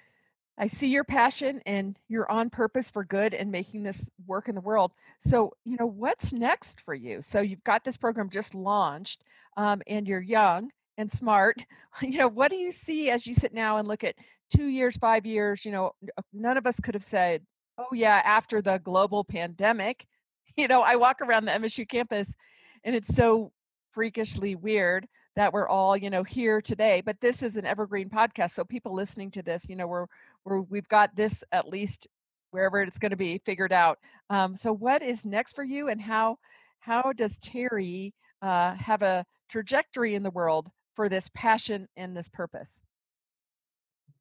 I 0.59 0.67
see 0.67 0.89
your 0.89 1.03
passion 1.03 1.63
and 1.65 1.99
you're 2.09 2.31
on 2.31 2.51
purpose 2.51 2.91
for 2.91 3.05
good 3.05 3.33
and 3.33 3.51
making 3.51 3.85
this 3.85 4.11
work 4.27 4.51
in 4.51 4.55
the 4.55 4.61
world. 4.61 4.93
So, 5.19 5.55
you 5.65 5.79
know, 5.79 5.87
what's 5.87 6.35
next 6.35 6.83
for 6.83 6.93
you? 6.93 7.23
So, 7.23 7.41
you've 7.41 7.65
got 7.65 7.85
this 7.85 7.97
program 7.97 8.29
just 8.29 8.55
launched 8.55 9.25
um, 9.57 9.81
and 9.87 10.07
you're 10.07 10.21
young 10.21 10.73
and 11.01 11.11
smart. 11.11 11.65
You 12.03 12.19
know, 12.19 12.29
what 12.29 12.51
do 12.51 12.57
you 12.57 12.71
see 12.71 13.11
as 13.11 13.27
you 13.27 13.35
sit 13.35 13.53
now 13.53 13.79
and 13.79 13.89
look 13.89 14.05
at 14.05 14.15
two 14.55 14.67
years, 14.67 14.97
five 14.97 15.27
years? 15.27 15.65
You 15.65 15.73
know, 15.73 15.91
uh, 16.17 16.23
none 16.33 16.57
of 16.57 16.67
us 16.67 16.79
could 16.79 16.95
have 16.95 17.05
said, 17.05 17.43
oh, 17.79 17.93
yeah, 17.93 18.23
after 18.25 18.63
the 18.63 18.79
global 18.79 19.25
pandemic. 19.25 20.07
You 20.57 20.67
know, 20.67 20.83
I 20.83 20.97
walk 20.97 21.21
around 21.21 21.45
the 21.45 21.53
MSU 21.53 21.89
campus 21.89 22.35
and 22.83 22.95
it's 22.97 23.15
so 23.15 23.53
freakishly 23.93 24.57
weird 24.57 25.07
that 25.37 25.53
we're 25.53 25.69
all 25.69 25.97
you 25.97 26.11
know 26.11 26.25
here 26.25 26.61
today 26.61 27.03
but 27.07 27.21
this 27.21 27.41
is 27.45 27.57
an 27.57 27.65
evergreen 27.65 28.11
podcast 28.11 28.51
so 28.51 28.65
people 28.65 28.93
listening 28.93 29.31
to 29.31 29.45
this 29.45 29.69
you 29.69 29.77
know 29.77 29.87
we're 29.87 30.07
where 30.43 30.61
we've 30.63 30.89
got 30.89 31.15
this 31.15 31.45
at 31.53 31.69
least 31.69 32.09
wherever 32.51 32.81
it's 32.81 32.99
going 32.99 33.11
to 33.11 33.17
be 33.17 33.41
figured 33.45 33.73
out. 33.73 33.99
Um, 34.29 34.57
so, 34.57 34.73
what 34.73 35.03
is 35.03 35.25
next 35.25 35.55
for 35.55 35.65
you, 35.65 35.89
and 35.89 36.01
how 36.01 36.39
how 36.81 37.13
does 37.13 37.39
Terry 37.39 38.15
uh, 38.43 38.75
have 38.75 39.03
a 39.03 39.25
trajectory 39.49 40.15
in 40.15 40.23
the 40.23 40.31
world 40.31 40.71
for 40.95 41.09
this 41.09 41.31
passion 41.35 41.89
and 41.97 42.17
this 42.17 42.29
purpose? 42.29 42.83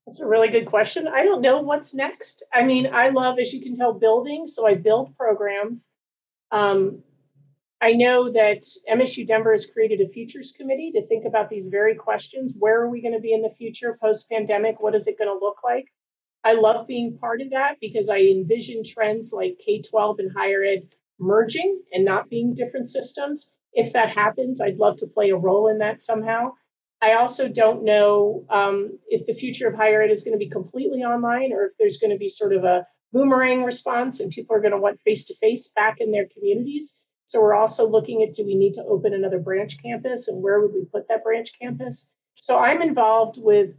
That's 0.06 0.22
a 0.22 0.28
really 0.28 0.50
good 0.50 0.66
question. 0.66 1.08
I 1.08 1.24
don't 1.24 1.42
know 1.42 1.62
what's 1.62 1.94
next. 1.94 2.44
I 2.52 2.64
mean, 2.64 2.90
I 2.92 3.10
love, 3.10 3.38
as 3.40 3.54
you 3.54 3.62
can 3.62 3.76
tell, 3.76 3.94
building. 3.94 4.48
So 4.48 4.66
I 4.66 4.74
build 4.74 5.16
programs. 5.16 5.94
Um, 6.52 7.04
I 7.82 7.94
know 7.94 8.30
that 8.32 8.64
MSU 8.92 9.26
Denver 9.26 9.52
has 9.52 9.66
created 9.66 10.02
a 10.02 10.10
futures 10.10 10.52
committee 10.52 10.92
to 10.94 11.06
think 11.06 11.26
about 11.26 11.50
these 11.50 11.68
very 11.68 11.96
questions. 11.96 12.54
Where 12.58 12.82
are 12.82 12.90
we 12.90 13.02
going 13.02 13.14
to 13.14 13.22
be 13.22 13.34
in 13.34 13.42
the 13.42 13.54
future 13.58 13.98
post 14.02 14.30
pandemic? 14.30 14.82
What 14.82 14.96
is 14.96 15.08
it 15.08 15.18
going 15.18 15.30
to 15.30 15.46
look 15.46 15.60
like? 15.64 15.86
I 16.44 16.54
love 16.54 16.88
being 16.88 17.18
part 17.18 17.42
of 17.42 17.52
that 17.52 17.76
because 17.80 18.10
I 18.10 18.20
envision 18.20 18.84
trends 18.84 19.32
like 19.32 19.62
K 19.64 19.82
12 19.82 20.20
and 20.20 20.32
higher 20.36 20.64
ed 20.64 20.88
merging 21.20 21.82
and 21.94 22.04
not 22.04 22.30
being 22.30 22.54
different 22.54 22.90
systems. 22.90 23.54
If 23.74 23.94
that 23.94 24.10
happens, 24.10 24.62
I'd 24.62 24.78
love 24.78 24.98
to 24.98 25.08
play 25.08 25.30
a 25.30 25.38
role 25.38 25.68
in 25.68 25.80
that 25.80 26.02
somehow. 26.02 26.54
I 27.02 27.14
also 27.14 27.48
don't 27.48 27.84
know 27.84 28.46
um, 28.50 29.00
if 29.08 29.26
the 29.26 29.34
future 29.34 29.68
of 29.68 29.76
higher 29.76 30.02
ed 30.02 30.12
is 30.12 30.24
going 30.24 30.34
to 30.34 30.46
be 30.46 30.50
completely 30.50 31.04
online 31.04 31.54
or 31.54 31.66
if 31.66 31.78
there's 31.78 31.98
going 31.98 32.12
to 32.12 32.18
be 32.18 32.28
sort 32.28 32.54
of 32.54 32.66
a 32.66 32.86
boomerang 33.14 33.64
response 33.64 34.20
and 34.20 34.32
people 34.32 34.56
are 34.56 34.60
going 34.60 34.74
to 34.74 34.78
want 34.78 35.00
face 35.02 35.26
to 35.26 35.36
face 35.38 35.70
back 35.70 35.98
in 36.00 36.12
their 36.12 36.28
communities. 36.28 37.02
So 37.26 37.42
we're 37.42 37.56
also 37.56 37.88
looking 37.88 38.24
at 38.24 38.36
do 38.36 38.46
we 38.46 38.56
need 38.56 38.74
to 38.74 38.84
open 38.84 39.14
another 39.14 39.40
branch 39.40 39.82
campus 39.82 40.28
and 40.28 40.42
where 40.42 40.60
would 40.60 40.74
we 40.74 40.86
put 40.86 41.08
that 41.08 41.24
branch 41.24 41.52
campus? 41.60 42.10
So 42.36 42.58
I'm 42.58 42.82
involved 42.82 43.38
with 43.40 43.76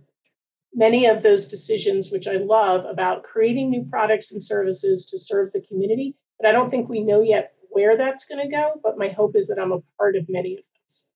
many 0.72 1.06
of 1.06 1.22
those 1.22 1.48
decisions, 1.48 2.10
which 2.10 2.26
I 2.26 2.34
love 2.34 2.84
about 2.84 3.24
creating 3.24 3.70
new 3.70 3.84
products 3.90 4.32
and 4.32 4.42
services 4.42 5.06
to 5.06 5.18
serve 5.18 5.52
the 5.52 5.62
community. 5.62 6.14
But 6.38 6.48
I 6.48 6.52
don't 6.52 6.70
think 6.70 6.88
we 6.88 7.02
know 7.02 7.22
yet 7.22 7.52
where 7.70 7.96
that's 7.96 8.26
going 8.26 8.42
to 8.44 8.50
go. 8.50 8.80
But 8.82 8.98
my 8.98 9.08
hope 9.08 9.36
is 9.36 9.46
that 9.48 9.58
I'm 9.58 9.72
a 9.72 9.80
part 9.98 10.16
of 10.16 10.28
many 10.28 10.54
of 10.54 10.64
those. 10.84 11.06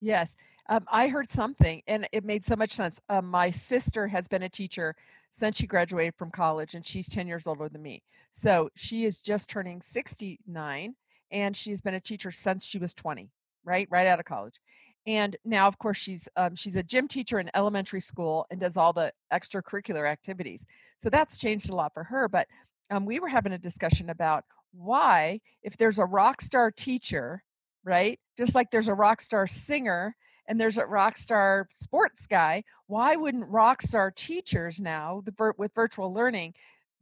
Yes. 0.00 0.36
Um, 0.68 0.84
I 0.90 1.08
heard 1.08 1.30
something 1.30 1.82
and 1.88 2.08
it 2.12 2.24
made 2.24 2.44
so 2.44 2.56
much 2.56 2.72
sense. 2.72 3.00
Um, 3.08 3.26
my 3.26 3.50
sister 3.50 4.06
has 4.06 4.28
been 4.28 4.44
a 4.44 4.48
teacher 4.48 4.94
since 5.30 5.56
she 5.56 5.66
graduated 5.66 6.14
from 6.16 6.30
college 6.30 6.74
and 6.74 6.86
she's 6.86 7.08
10 7.08 7.26
years 7.26 7.46
older 7.46 7.68
than 7.68 7.82
me. 7.82 8.02
So 8.30 8.70
she 8.76 9.04
is 9.04 9.20
just 9.20 9.50
turning 9.50 9.80
69 9.80 10.94
and 11.32 11.56
she's 11.56 11.80
been 11.80 11.94
a 11.94 12.00
teacher 12.00 12.30
since 12.30 12.64
she 12.64 12.78
was 12.78 12.94
20, 12.94 13.28
right? 13.64 13.88
Right 13.90 14.06
out 14.06 14.20
of 14.20 14.24
college. 14.24 14.60
And 15.06 15.36
now, 15.44 15.66
of 15.66 15.78
course, 15.78 15.98
she's 15.98 16.28
um, 16.36 16.54
she's 16.54 16.76
a 16.76 16.82
gym 16.82 17.08
teacher 17.08 17.40
in 17.40 17.50
elementary 17.54 18.00
school 18.00 18.46
and 18.50 18.60
does 18.60 18.76
all 18.76 18.92
the 18.92 19.12
extracurricular 19.32 20.08
activities. 20.08 20.64
So 20.96 21.10
that's 21.10 21.36
changed 21.36 21.70
a 21.70 21.74
lot 21.74 21.92
for 21.92 22.04
her. 22.04 22.28
But 22.28 22.46
um, 22.90 23.04
we 23.04 23.18
were 23.18 23.28
having 23.28 23.52
a 23.52 23.58
discussion 23.58 24.10
about 24.10 24.44
why, 24.72 25.40
if 25.62 25.76
there's 25.76 25.98
a 25.98 26.04
rock 26.04 26.40
star 26.40 26.70
teacher, 26.70 27.42
right, 27.84 28.18
just 28.36 28.54
like 28.54 28.70
there's 28.70 28.88
a 28.88 28.94
rock 28.94 29.20
star 29.20 29.46
singer 29.46 30.16
and 30.48 30.60
there's 30.60 30.78
a 30.78 30.86
rock 30.86 31.16
star 31.16 31.66
sports 31.70 32.26
guy, 32.26 32.64
why 32.86 33.16
wouldn't 33.16 33.48
rock 33.48 33.82
star 33.82 34.10
teachers 34.10 34.80
now, 34.80 35.22
the, 35.24 35.52
with 35.58 35.74
virtual 35.74 36.12
learning, 36.12 36.54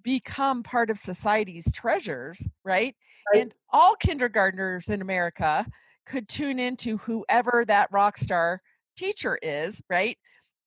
become 0.03 0.63
part 0.63 0.91
of 0.91 0.99
society's 0.99 1.71
treasures, 1.73 2.47
right? 2.65 2.95
right? 3.33 3.43
And 3.43 3.55
all 3.71 3.97
kindergartners 3.97 4.89
in 4.89 5.03
America 5.03 5.67
could 6.07 6.29
tune 6.29 6.59
into 6.59 6.97
whoever 6.99 7.65
that 7.67 7.91
rock 7.93 8.19
star 8.19 8.61
teacher 8.97 9.39
is, 9.43 9.83
right? 9.89 10.19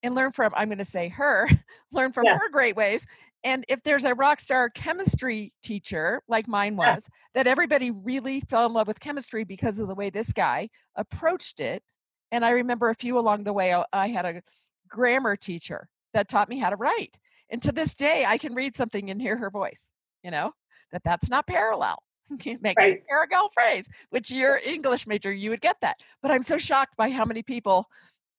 And 0.01 0.15
learn 0.15 0.31
from, 0.31 0.53
I'm 0.55 0.67
going 0.67 0.77
to 0.77 0.85
say 0.85 1.09
her, 1.09 1.49
learn 1.91 2.11
from 2.11 2.25
yeah. 2.25 2.37
her 2.37 2.49
great 2.49 2.75
ways. 2.75 3.05
And 3.43 3.65
if 3.67 3.83
there's 3.83 4.05
a 4.05 4.15
rock 4.15 4.39
star 4.39 4.69
chemistry 4.69 5.53
teacher 5.63 6.21
like 6.27 6.47
mine 6.47 6.75
was, 6.75 7.09
yeah. 7.09 7.43
that 7.43 7.47
everybody 7.47 7.91
really 7.91 8.39
fell 8.41 8.65
in 8.65 8.73
love 8.73 8.87
with 8.87 8.99
chemistry 8.99 9.43
because 9.43 9.79
of 9.79 9.87
the 9.87 9.95
way 9.95 10.09
this 10.09 10.31
guy 10.31 10.69
approached 10.95 11.59
it. 11.59 11.83
And 12.31 12.45
I 12.45 12.51
remember 12.51 12.89
a 12.89 12.95
few 12.95 13.19
along 13.19 13.43
the 13.43 13.53
way, 13.53 13.73
uh, 13.73 13.83
I 13.91 14.07
had 14.07 14.25
a 14.25 14.41
grammar 14.87 15.35
teacher 15.35 15.89
that 16.13 16.29
taught 16.29 16.49
me 16.49 16.57
how 16.57 16.69
to 16.69 16.75
write. 16.75 17.17
And 17.49 17.61
to 17.63 17.71
this 17.71 17.93
day, 17.93 18.25
I 18.25 18.37
can 18.37 18.53
read 18.53 18.75
something 18.75 19.09
and 19.09 19.21
hear 19.21 19.37
her 19.37 19.49
voice, 19.49 19.91
you 20.23 20.31
know, 20.31 20.53
that 20.91 21.03
that's 21.03 21.29
not 21.29 21.45
parallel. 21.45 22.01
make 22.61 22.77
right. 22.77 23.01
a 23.01 23.03
parallel 23.09 23.49
phrase, 23.49 23.87
which 24.09 24.31
you're 24.31 24.59
English 24.65 25.05
major, 25.05 25.31
you 25.31 25.49
would 25.49 25.61
get 25.61 25.75
that. 25.81 25.97
But 26.21 26.31
I'm 26.31 26.43
so 26.43 26.57
shocked 26.57 26.95
by 26.97 27.09
how 27.09 27.25
many 27.25 27.43
people 27.43 27.85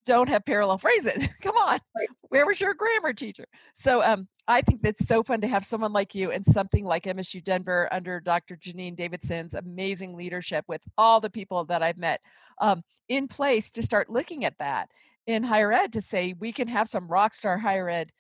don't 0.05 0.29
have 0.29 0.45
parallel 0.45 0.79
phrases. 0.79 1.29
Come 1.43 1.57
on, 1.57 1.79
right. 1.97 2.09
where 2.29 2.47
was 2.47 2.61
your 2.61 2.75
grammar 2.75 3.13
teacher? 3.13 3.47
So 3.75 4.03
um, 4.03 4.29
I 4.49 4.61
think 4.61 4.83
that's 4.83 5.07
so 5.07 5.23
fun 5.23 5.41
to 5.41 5.49
have 5.49 5.65
someone 5.65 5.93
like 5.93 6.15
you 6.15 6.31
and 6.31 6.45
something 6.45 6.85
like 6.85 7.05
MSU 7.05 7.43
Denver 7.43 7.89
under 7.93 8.21
Dr. 8.21 8.57
Janine 8.57 8.97
Davidson's 8.97 9.55
amazing 9.55 10.15
leadership 10.17 10.65
with 10.69 10.83
all 10.99 11.21
the 11.21 11.31
people 11.31 11.65
that 11.65 11.83
I've 11.83 11.99
met 11.99 12.21
um, 12.61 12.83
in 13.09 13.29
place 13.29 13.71
to 13.73 13.83
start 13.83 14.11
looking 14.11 14.45
at 14.45 14.59
that 14.59 14.91
in 15.27 15.43
higher 15.43 15.73
ed 15.73 15.93
to 15.93 16.01
say 16.01 16.35
we 16.39 16.53
can 16.53 16.69
have 16.69 16.89
some 16.89 17.09
rock 17.09 17.33
star 17.33 17.57
higher 17.57 17.89
ed 17.89 18.11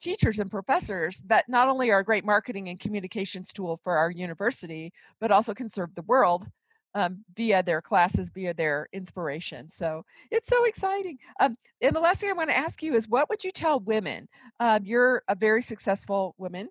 teachers 0.00 0.38
and 0.38 0.50
professors 0.50 1.22
that 1.26 1.48
not 1.48 1.68
only 1.68 1.90
are 1.90 2.00
a 2.00 2.04
great 2.04 2.24
marketing 2.24 2.68
and 2.68 2.78
communications 2.78 3.52
tool 3.52 3.80
for 3.82 3.96
our 3.96 4.10
university, 4.10 4.92
but 5.20 5.32
also 5.32 5.54
can 5.54 5.70
serve 5.70 5.94
the 5.94 6.02
world 6.02 6.46
um, 6.94 7.24
via 7.36 7.62
their 7.62 7.82
classes, 7.82 8.30
via 8.30 8.54
their 8.54 8.88
inspiration. 8.92 9.68
So 9.68 10.04
it's 10.30 10.48
so 10.48 10.64
exciting. 10.64 11.18
Um, 11.40 11.54
and 11.80 11.94
the 11.94 12.00
last 12.00 12.20
thing 12.20 12.30
I 12.30 12.34
want 12.34 12.50
to 12.50 12.56
ask 12.56 12.82
you 12.82 12.94
is 12.94 13.08
what 13.08 13.28
would 13.28 13.42
you 13.42 13.50
tell 13.50 13.80
women? 13.80 14.28
Uh, 14.60 14.80
you're 14.82 15.22
a 15.28 15.34
very 15.34 15.62
successful 15.62 16.34
woman. 16.38 16.68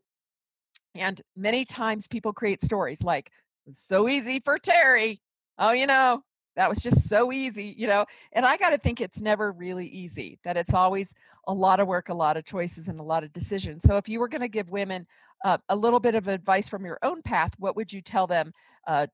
And 0.96 1.22
many 1.36 1.66
times 1.66 2.08
people 2.08 2.34
create 2.34 2.62
stories 2.62 3.04
like, 3.04 3.32
so 3.72 4.10
easy 4.10 4.40
for 4.40 4.58
Terry. 4.58 5.22
Oh, 5.58 5.72
you 5.72 5.88
know, 5.88 6.22
that 6.56 6.70
was 6.70 6.80
just 6.80 7.08
so 7.08 7.32
easy, 7.32 7.74
you 7.78 7.88
know. 7.88 8.06
And 8.34 8.46
I 8.46 8.58
got 8.58 8.72
to 8.72 8.78
think 8.78 9.02
it's 9.02 9.22
never 9.22 9.52
really 9.52 9.88
easy, 9.88 10.38
that 10.44 10.58
it's 10.58 10.74
always 10.74 11.14
a 11.48 11.54
lot 11.54 11.80
of 11.80 11.88
work, 11.88 12.10
a 12.10 12.14
lot 12.14 12.38
of 12.38 12.46
choices, 12.46 12.90
and 12.90 13.00
a 13.00 13.04
lot 13.04 13.24
of 13.24 13.34
decisions. 13.34 13.84
So 13.84 13.98
if 13.98 14.10
you 14.10 14.20
were 14.20 14.28
going 14.28 14.42
to 14.42 14.48
give 14.48 14.70
women 14.70 15.08
uh, 15.46 15.58
a 15.70 15.76
little 15.76 16.00
bit 16.00 16.16
of 16.16 16.28
advice 16.28 16.68
from 16.68 16.86
your 16.86 17.00
own 17.04 17.22
path, 17.22 17.54
what 17.58 17.76
would 17.76 17.92
you 17.92 18.02
tell 18.02 18.28
them 18.28 18.52
uh, 18.86 19.08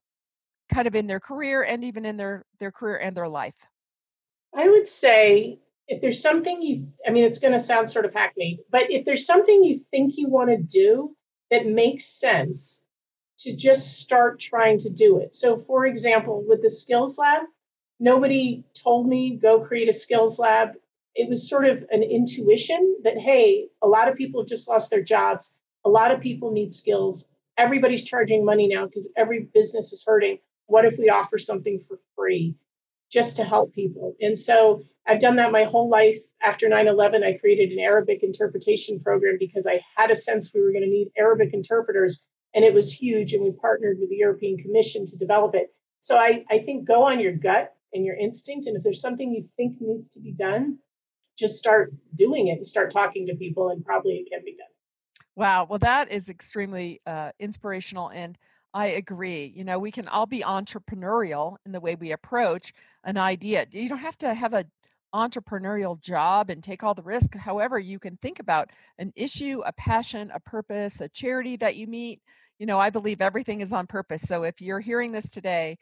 kind 0.70 0.86
of 0.86 0.94
in 0.94 1.06
their 1.06 1.20
career 1.20 1.62
and 1.62 1.84
even 1.84 2.04
in 2.04 2.16
their, 2.16 2.44
their 2.58 2.72
career 2.72 2.96
and 2.96 3.16
their 3.16 3.28
life? 3.28 3.54
I 4.54 4.68
would 4.68 4.88
say 4.88 5.60
if 5.88 6.00
there's 6.00 6.22
something 6.22 6.62
you, 6.62 6.88
I 7.06 7.10
mean, 7.10 7.24
it's 7.24 7.38
going 7.38 7.52
to 7.52 7.60
sound 7.60 7.90
sort 7.90 8.04
of 8.04 8.14
hackneyed, 8.14 8.60
but 8.70 8.90
if 8.90 9.04
there's 9.04 9.26
something 9.26 9.62
you 9.62 9.84
think 9.90 10.16
you 10.16 10.28
want 10.28 10.50
to 10.50 10.56
do 10.56 11.16
that 11.50 11.66
makes 11.66 12.06
sense, 12.06 12.82
to 13.40 13.56
just 13.56 13.98
start 13.98 14.38
trying 14.38 14.78
to 14.78 14.90
do 14.90 15.18
it. 15.18 15.34
So, 15.34 15.58
for 15.66 15.86
example, 15.86 16.44
with 16.46 16.62
the 16.62 16.68
skills 16.68 17.16
lab, 17.16 17.44
nobody 17.98 18.64
told 18.74 19.08
me 19.08 19.36
go 19.36 19.60
create 19.60 19.88
a 19.88 19.92
skills 19.92 20.38
lab. 20.38 20.74
It 21.14 21.28
was 21.28 21.48
sort 21.48 21.66
of 21.66 21.84
an 21.90 22.02
intuition 22.02 22.96
that, 23.02 23.16
hey, 23.16 23.68
a 23.82 23.88
lot 23.88 24.08
of 24.08 24.16
people 24.16 24.42
have 24.42 24.48
just 24.48 24.68
lost 24.68 24.90
their 24.90 25.02
jobs. 25.02 25.54
A 25.86 25.88
lot 25.88 26.12
of 26.12 26.20
people 26.20 26.52
need 26.52 26.72
skills. 26.72 27.30
Everybody's 27.56 28.04
charging 28.04 28.44
money 28.44 28.68
now 28.68 28.84
because 28.84 29.10
every 29.16 29.48
business 29.54 29.92
is 29.92 30.04
hurting. 30.06 30.38
What 30.70 30.84
if 30.84 30.98
we 30.98 31.10
offer 31.10 31.36
something 31.36 31.80
for 31.88 31.98
free 32.16 32.54
just 33.10 33.36
to 33.36 33.44
help 33.44 33.74
people? 33.74 34.14
And 34.20 34.38
so 34.38 34.84
I've 35.06 35.20
done 35.20 35.36
that 35.36 35.52
my 35.52 35.64
whole 35.64 35.88
life. 35.88 36.18
After 36.42 36.68
9 36.68 36.86
11, 36.88 37.22
I 37.22 37.34
created 37.34 37.70
an 37.72 37.80
Arabic 37.80 38.22
interpretation 38.22 39.00
program 39.00 39.36
because 39.38 39.66
I 39.66 39.82
had 39.96 40.10
a 40.10 40.14
sense 40.14 40.54
we 40.54 40.62
were 40.62 40.72
going 40.72 40.84
to 40.84 40.88
need 40.88 41.10
Arabic 41.18 41.52
interpreters 41.52 42.22
and 42.54 42.64
it 42.64 42.72
was 42.72 42.92
huge. 42.92 43.32
And 43.32 43.42
we 43.42 43.50
partnered 43.50 43.98
with 43.98 44.10
the 44.10 44.16
European 44.16 44.58
Commission 44.58 45.04
to 45.06 45.16
develop 45.16 45.54
it. 45.54 45.74
So 45.98 46.16
I, 46.16 46.44
I 46.50 46.60
think 46.60 46.86
go 46.86 47.02
on 47.02 47.20
your 47.20 47.32
gut 47.32 47.74
and 47.92 48.04
your 48.04 48.16
instinct. 48.16 48.66
And 48.66 48.76
if 48.76 48.82
there's 48.82 49.00
something 49.00 49.32
you 49.32 49.48
think 49.56 49.76
needs 49.80 50.10
to 50.10 50.20
be 50.20 50.32
done, 50.32 50.78
just 51.38 51.58
start 51.58 51.92
doing 52.14 52.48
it 52.48 52.52
and 52.52 52.66
start 52.66 52.92
talking 52.92 53.26
to 53.26 53.34
people, 53.34 53.70
and 53.70 53.84
probably 53.84 54.14
it 54.14 54.30
can 54.30 54.44
be 54.44 54.52
done. 54.52 54.66
Wow. 55.36 55.66
Well, 55.68 55.78
that 55.78 56.12
is 56.12 56.28
extremely 56.28 57.00
uh, 57.06 57.32
inspirational. 57.38 58.08
And 58.08 58.36
I 58.72 58.88
agree. 58.88 59.52
You 59.54 59.64
know, 59.64 59.78
we 59.78 59.90
can 59.90 60.06
all 60.08 60.26
be 60.26 60.42
entrepreneurial 60.42 61.56
in 61.66 61.72
the 61.72 61.80
way 61.80 61.96
we 61.96 62.12
approach 62.12 62.72
an 63.04 63.16
idea. 63.16 63.66
You 63.70 63.88
don't 63.88 63.98
have 63.98 64.18
to 64.18 64.32
have 64.32 64.54
a 64.54 64.64
entrepreneurial 65.12 66.00
job 66.00 66.50
and 66.50 66.62
take 66.62 66.84
all 66.84 66.94
the 66.94 67.02
risk. 67.02 67.34
However, 67.34 67.80
you 67.80 67.98
can 67.98 68.16
think 68.18 68.38
about 68.38 68.70
an 68.98 69.12
issue, 69.16 69.60
a 69.66 69.72
passion, 69.72 70.30
a 70.32 70.38
purpose, 70.38 71.00
a 71.00 71.08
charity 71.08 71.56
that 71.56 71.74
you 71.74 71.88
meet. 71.88 72.20
You 72.60 72.66
know, 72.66 72.78
I 72.78 72.90
believe 72.90 73.20
everything 73.20 73.60
is 73.60 73.72
on 73.72 73.88
purpose. 73.88 74.22
So 74.22 74.44
if 74.44 74.60
you're 74.60 74.78
hearing 74.80 75.10
this 75.10 75.30
today, 75.30 75.78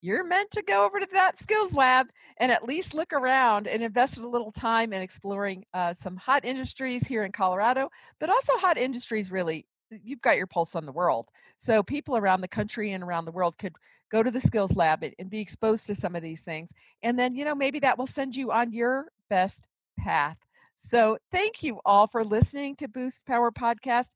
you're 0.00 0.24
meant 0.24 0.50
to 0.52 0.62
go 0.62 0.84
over 0.84 1.00
to 1.00 1.08
that 1.12 1.38
skills 1.38 1.74
lab 1.74 2.08
and 2.38 2.52
at 2.52 2.64
least 2.68 2.94
look 2.94 3.12
around 3.12 3.68
and 3.68 3.82
invest 3.82 4.18
a 4.18 4.28
little 4.28 4.52
time 4.52 4.92
in 4.92 5.02
exploring 5.02 5.64
uh, 5.74 5.92
some 5.94 6.16
hot 6.16 6.44
industries 6.44 7.06
here 7.08 7.24
in 7.24 7.32
Colorado, 7.32 7.90
but 8.20 8.30
also 8.30 8.52
hot 8.58 8.78
industries 8.78 9.32
really. 9.32 9.66
You've 9.90 10.20
got 10.20 10.36
your 10.36 10.46
pulse 10.46 10.74
on 10.74 10.86
the 10.86 10.92
world. 10.92 11.28
So 11.56 11.82
people 11.82 12.16
around 12.16 12.40
the 12.40 12.48
country 12.48 12.92
and 12.92 13.02
around 13.02 13.24
the 13.24 13.32
world 13.32 13.58
could 13.58 13.74
go 14.10 14.22
to 14.22 14.30
the 14.30 14.40
skills 14.40 14.76
lab 14.76 15.04
and 15.18 15.30
be 15.30 15.40
exposed 15.40 15.86
to 15.86 15.94
some 15.94 16.14
of 16.14 16.22
these 16.22 16.42
things. 16.42 16.72
And 17.02 17.18
then, 17.18 17.34
you 17.34 17.44
know, 17.44 17.54
maybe 17.54 17.78
that 17.80 17.98
will 17.98 18.06
send 18.06 18.36
you 18.36 18.52
on 18.52 18.72
your 18.72 19.06
best 19.28 19.66
path. 19.98 20.38
So 20.76 21.18
thank 21.32 21.62
you 21.62 21.80
all 21.84 22.06
for 22.06 22.24
listening 22.24 22.76
to 22.76 22.88
Boost 22.88 23.26
Power 23.26 23.50
Podcast. 23.50 24.10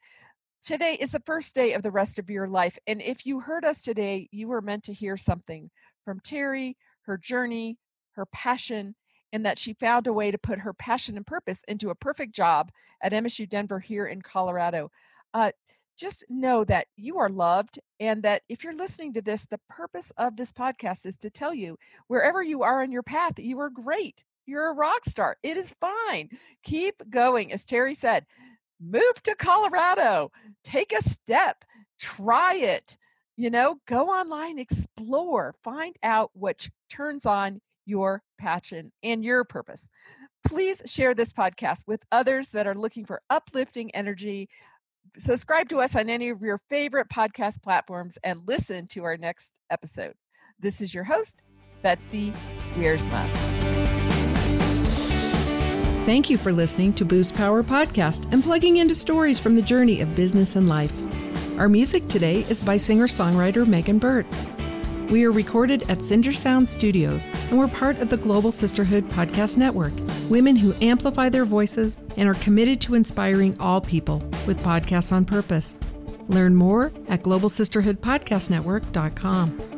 Today 0.64 0.96
is 1.00 1.12
the 1.12 1.22
first 1.26 1.54
day 1.54 1.72
of 1.72 1.82
the 1.82 1.90
rest 1.90 2.18
of 2.18 2.30
your 2.30 2.46
life. 2.46 2.78
And 2.86 3.02
if 3.02 3.26
you 3.26 3.40
heard 3.40 3.64
us 3.64 3.82
today, 3.82 4.28
you 4.30 4.48
were 4.48 4.62
meant 4.62 4.84
to 4.84 4.92
hear 4.92 5.16
something 5.16 5.70
from 6.04 6.20
Terry, 6.20 6.76
her 7.02 7.18
journey, 7.18 7.78
her 8.12 8.26
passion, 8.26 8.94
and 9.32 9.44
that 9.44 9.58
she 9.58 9.72
found 9.72 10.06
a 10.06 10.12
way 10.12 10.30
to 10.30 10.38
put 10.38 10.58
her 10.60 10.72
passion 10.74 11.16
and 11.16 11.26
purpose 11.26 11.64
into 11.66 11.90
a 11.90 11.94
perfect 11.94 12.34
job 12.34 12.70
at 13.02 13.12
MSU 13.12 13.48
Denver 13.48 13.80
here 13.80 14.06
in 14.06 14.22
Colorado. 14.22 14.90
Uh, 15.34 15.50
just 15.96 16.24
know 16.28 16.64
that 16.64 16.86
you 16.96 17.18
are 17.18 17.28
loved 17.28 17.78
and 18.00 18.22
that 18.22 18.42
if 18.48 18.64
you're 18.64 18.74
listening 18.74 19.12
to 19.12 19.22
this, 19.22 19.46
the 19.46 19.60
purpose 19.68 20.10
of 20.16 20.36
this 20.36 20.52
podcast 20.52 21.06
is 21.06 21.16
to 21.18 21.30
tell 21.30 21.54
you 21.54 21.78
wherever 22.08 22.42
you 22.42 22.62
are 22.62 22.82
on 22.82 22.90
your 22.90 23.02
path, 23.02 23.38
you 23.38 23.60
are 23.60 23.70
great. 23.70 24.22
You're 24.46 24.70
a 24.70 24.74
rock 24.74 25.04
star. 25.04 25.36
It 25.42 25.56
is 25.56 25.74
fine. 25.80 26.28
Keep 26.64 27.08
going. 27.10 27.52
As 27.52 27.64
Terry 27.64 27.94
said, 27.94 28.26
move 28.80 29.22
to 29.22 29.34
Colorado, 29.36 30.32
take 30.64 30.92
a 30.92 31.02
step, 31.02 31.64
try 32.00 32.54
it. 32.56 32.96
You 33.36 33.50
know, 33.50 33.76
go 33.86 34.06
online, 34.06 34.58
explore, 34.58 35.54
find 35.62 35.96
out 36.02 36.30
what 36.34 36.68
turns 36.90 37.24
on 37.24 37.60
your 37.86 38.22
passion 38.38 38.92
and 39.02 39.24
your 39.24 39.44
purpose. 39.44 39.88
Please 40.46 40.82
share 40.86 41.14
this 41.14 41.32
podcast 41.32 41.86
with 41.86 42.04
others 42.10 42.48
that 42.48 42.66
are 42.66 42.74
looking 42.74 43.04
for 43.04 43.22
uplifting 43.30 43.94
energy. 43.94 44.48
Subscribe 45.16 45.68
to 45.68 45.80
us 45.80 45.94
on 45.94 46.08
any 46.08 46.30
of 46.30 46.40
your 46.40 46.60
favorite 46.70 47.08
podcast 47.08 47.62
platforms 47.62 48.18
and 48.24 48.40
listen 48.46 48.86
to 48.88 49.04
our 49.04 49.16
next 49.16 49.52
episode. 49.70 50.14
This 50.58 50.80
is 50.80 50.94
your 50.94 51.04
host, 51.04 51.42
Betsy 51.82 52.32
Wiersma. 52.76 53.28
Thank 56.04 56.30
you 56.30 56.36
for 56.36 56.52
listening 56.52 56.92
to 56.94 57.04
Boost 57.04 57.34
Power 57.34 57.62
Podcast 57.62 58.32
and 58.32 58.42
plugging 58.42 58.78
into 58.78 58.94
stories 58.94 59.38
from 59.38 59.54
the 59.54 59.62
journey 59.62 60.00
of 60.00 60.16
business 60.16 60.56
and 60.56 60.68
life. 60.68 60.92
Our 61.58 61.68
music 61.68 62.08
today 62.08 62.40
is 62.48 62.62
by 62.62 62.76
singer 62.76 63.06
songwriter 63.06 63.66
Megan 63.66 63.98
Burtt. 63.98 64.26
We 65.12 65.24
are 65.24 65.30
recorded 65.30 65.88
at 65.90 66.02
Cinder 66.02 66.32
Sound 66.32 66.66
Studios 66.66 67.28
and 67.50 67.58
we're 67.58 67.68
part 67.68 67.98
of 67.98 68.08
the 68.08 68.16
Global 68.16 68.50
Sisterhood 68.50 69.06
Podcast 69.10 69.58
Network, 69.58 69.92
women 70.30 70.56
who 70.56 70.72
amplify 70.80 71.28
their 71.28 71.44
voices 71.44 71.98
and 72.16 72.26
are 72.26 72.34
committed 72.34 72.80
to 72.80 72.94
inspiring 72.94 73.54
all 73.60 73.82
people 73.82 74.20
with 74.46 74.58
podcasts 74.62 75.12
on 75.12 75.26
purpose. 75.26 75.76
Learn 76.28 76.54
more 76.54 76.90
at 77.08 77.22
globalsisterhoodpodcastnetwork.com. 77.24 79.71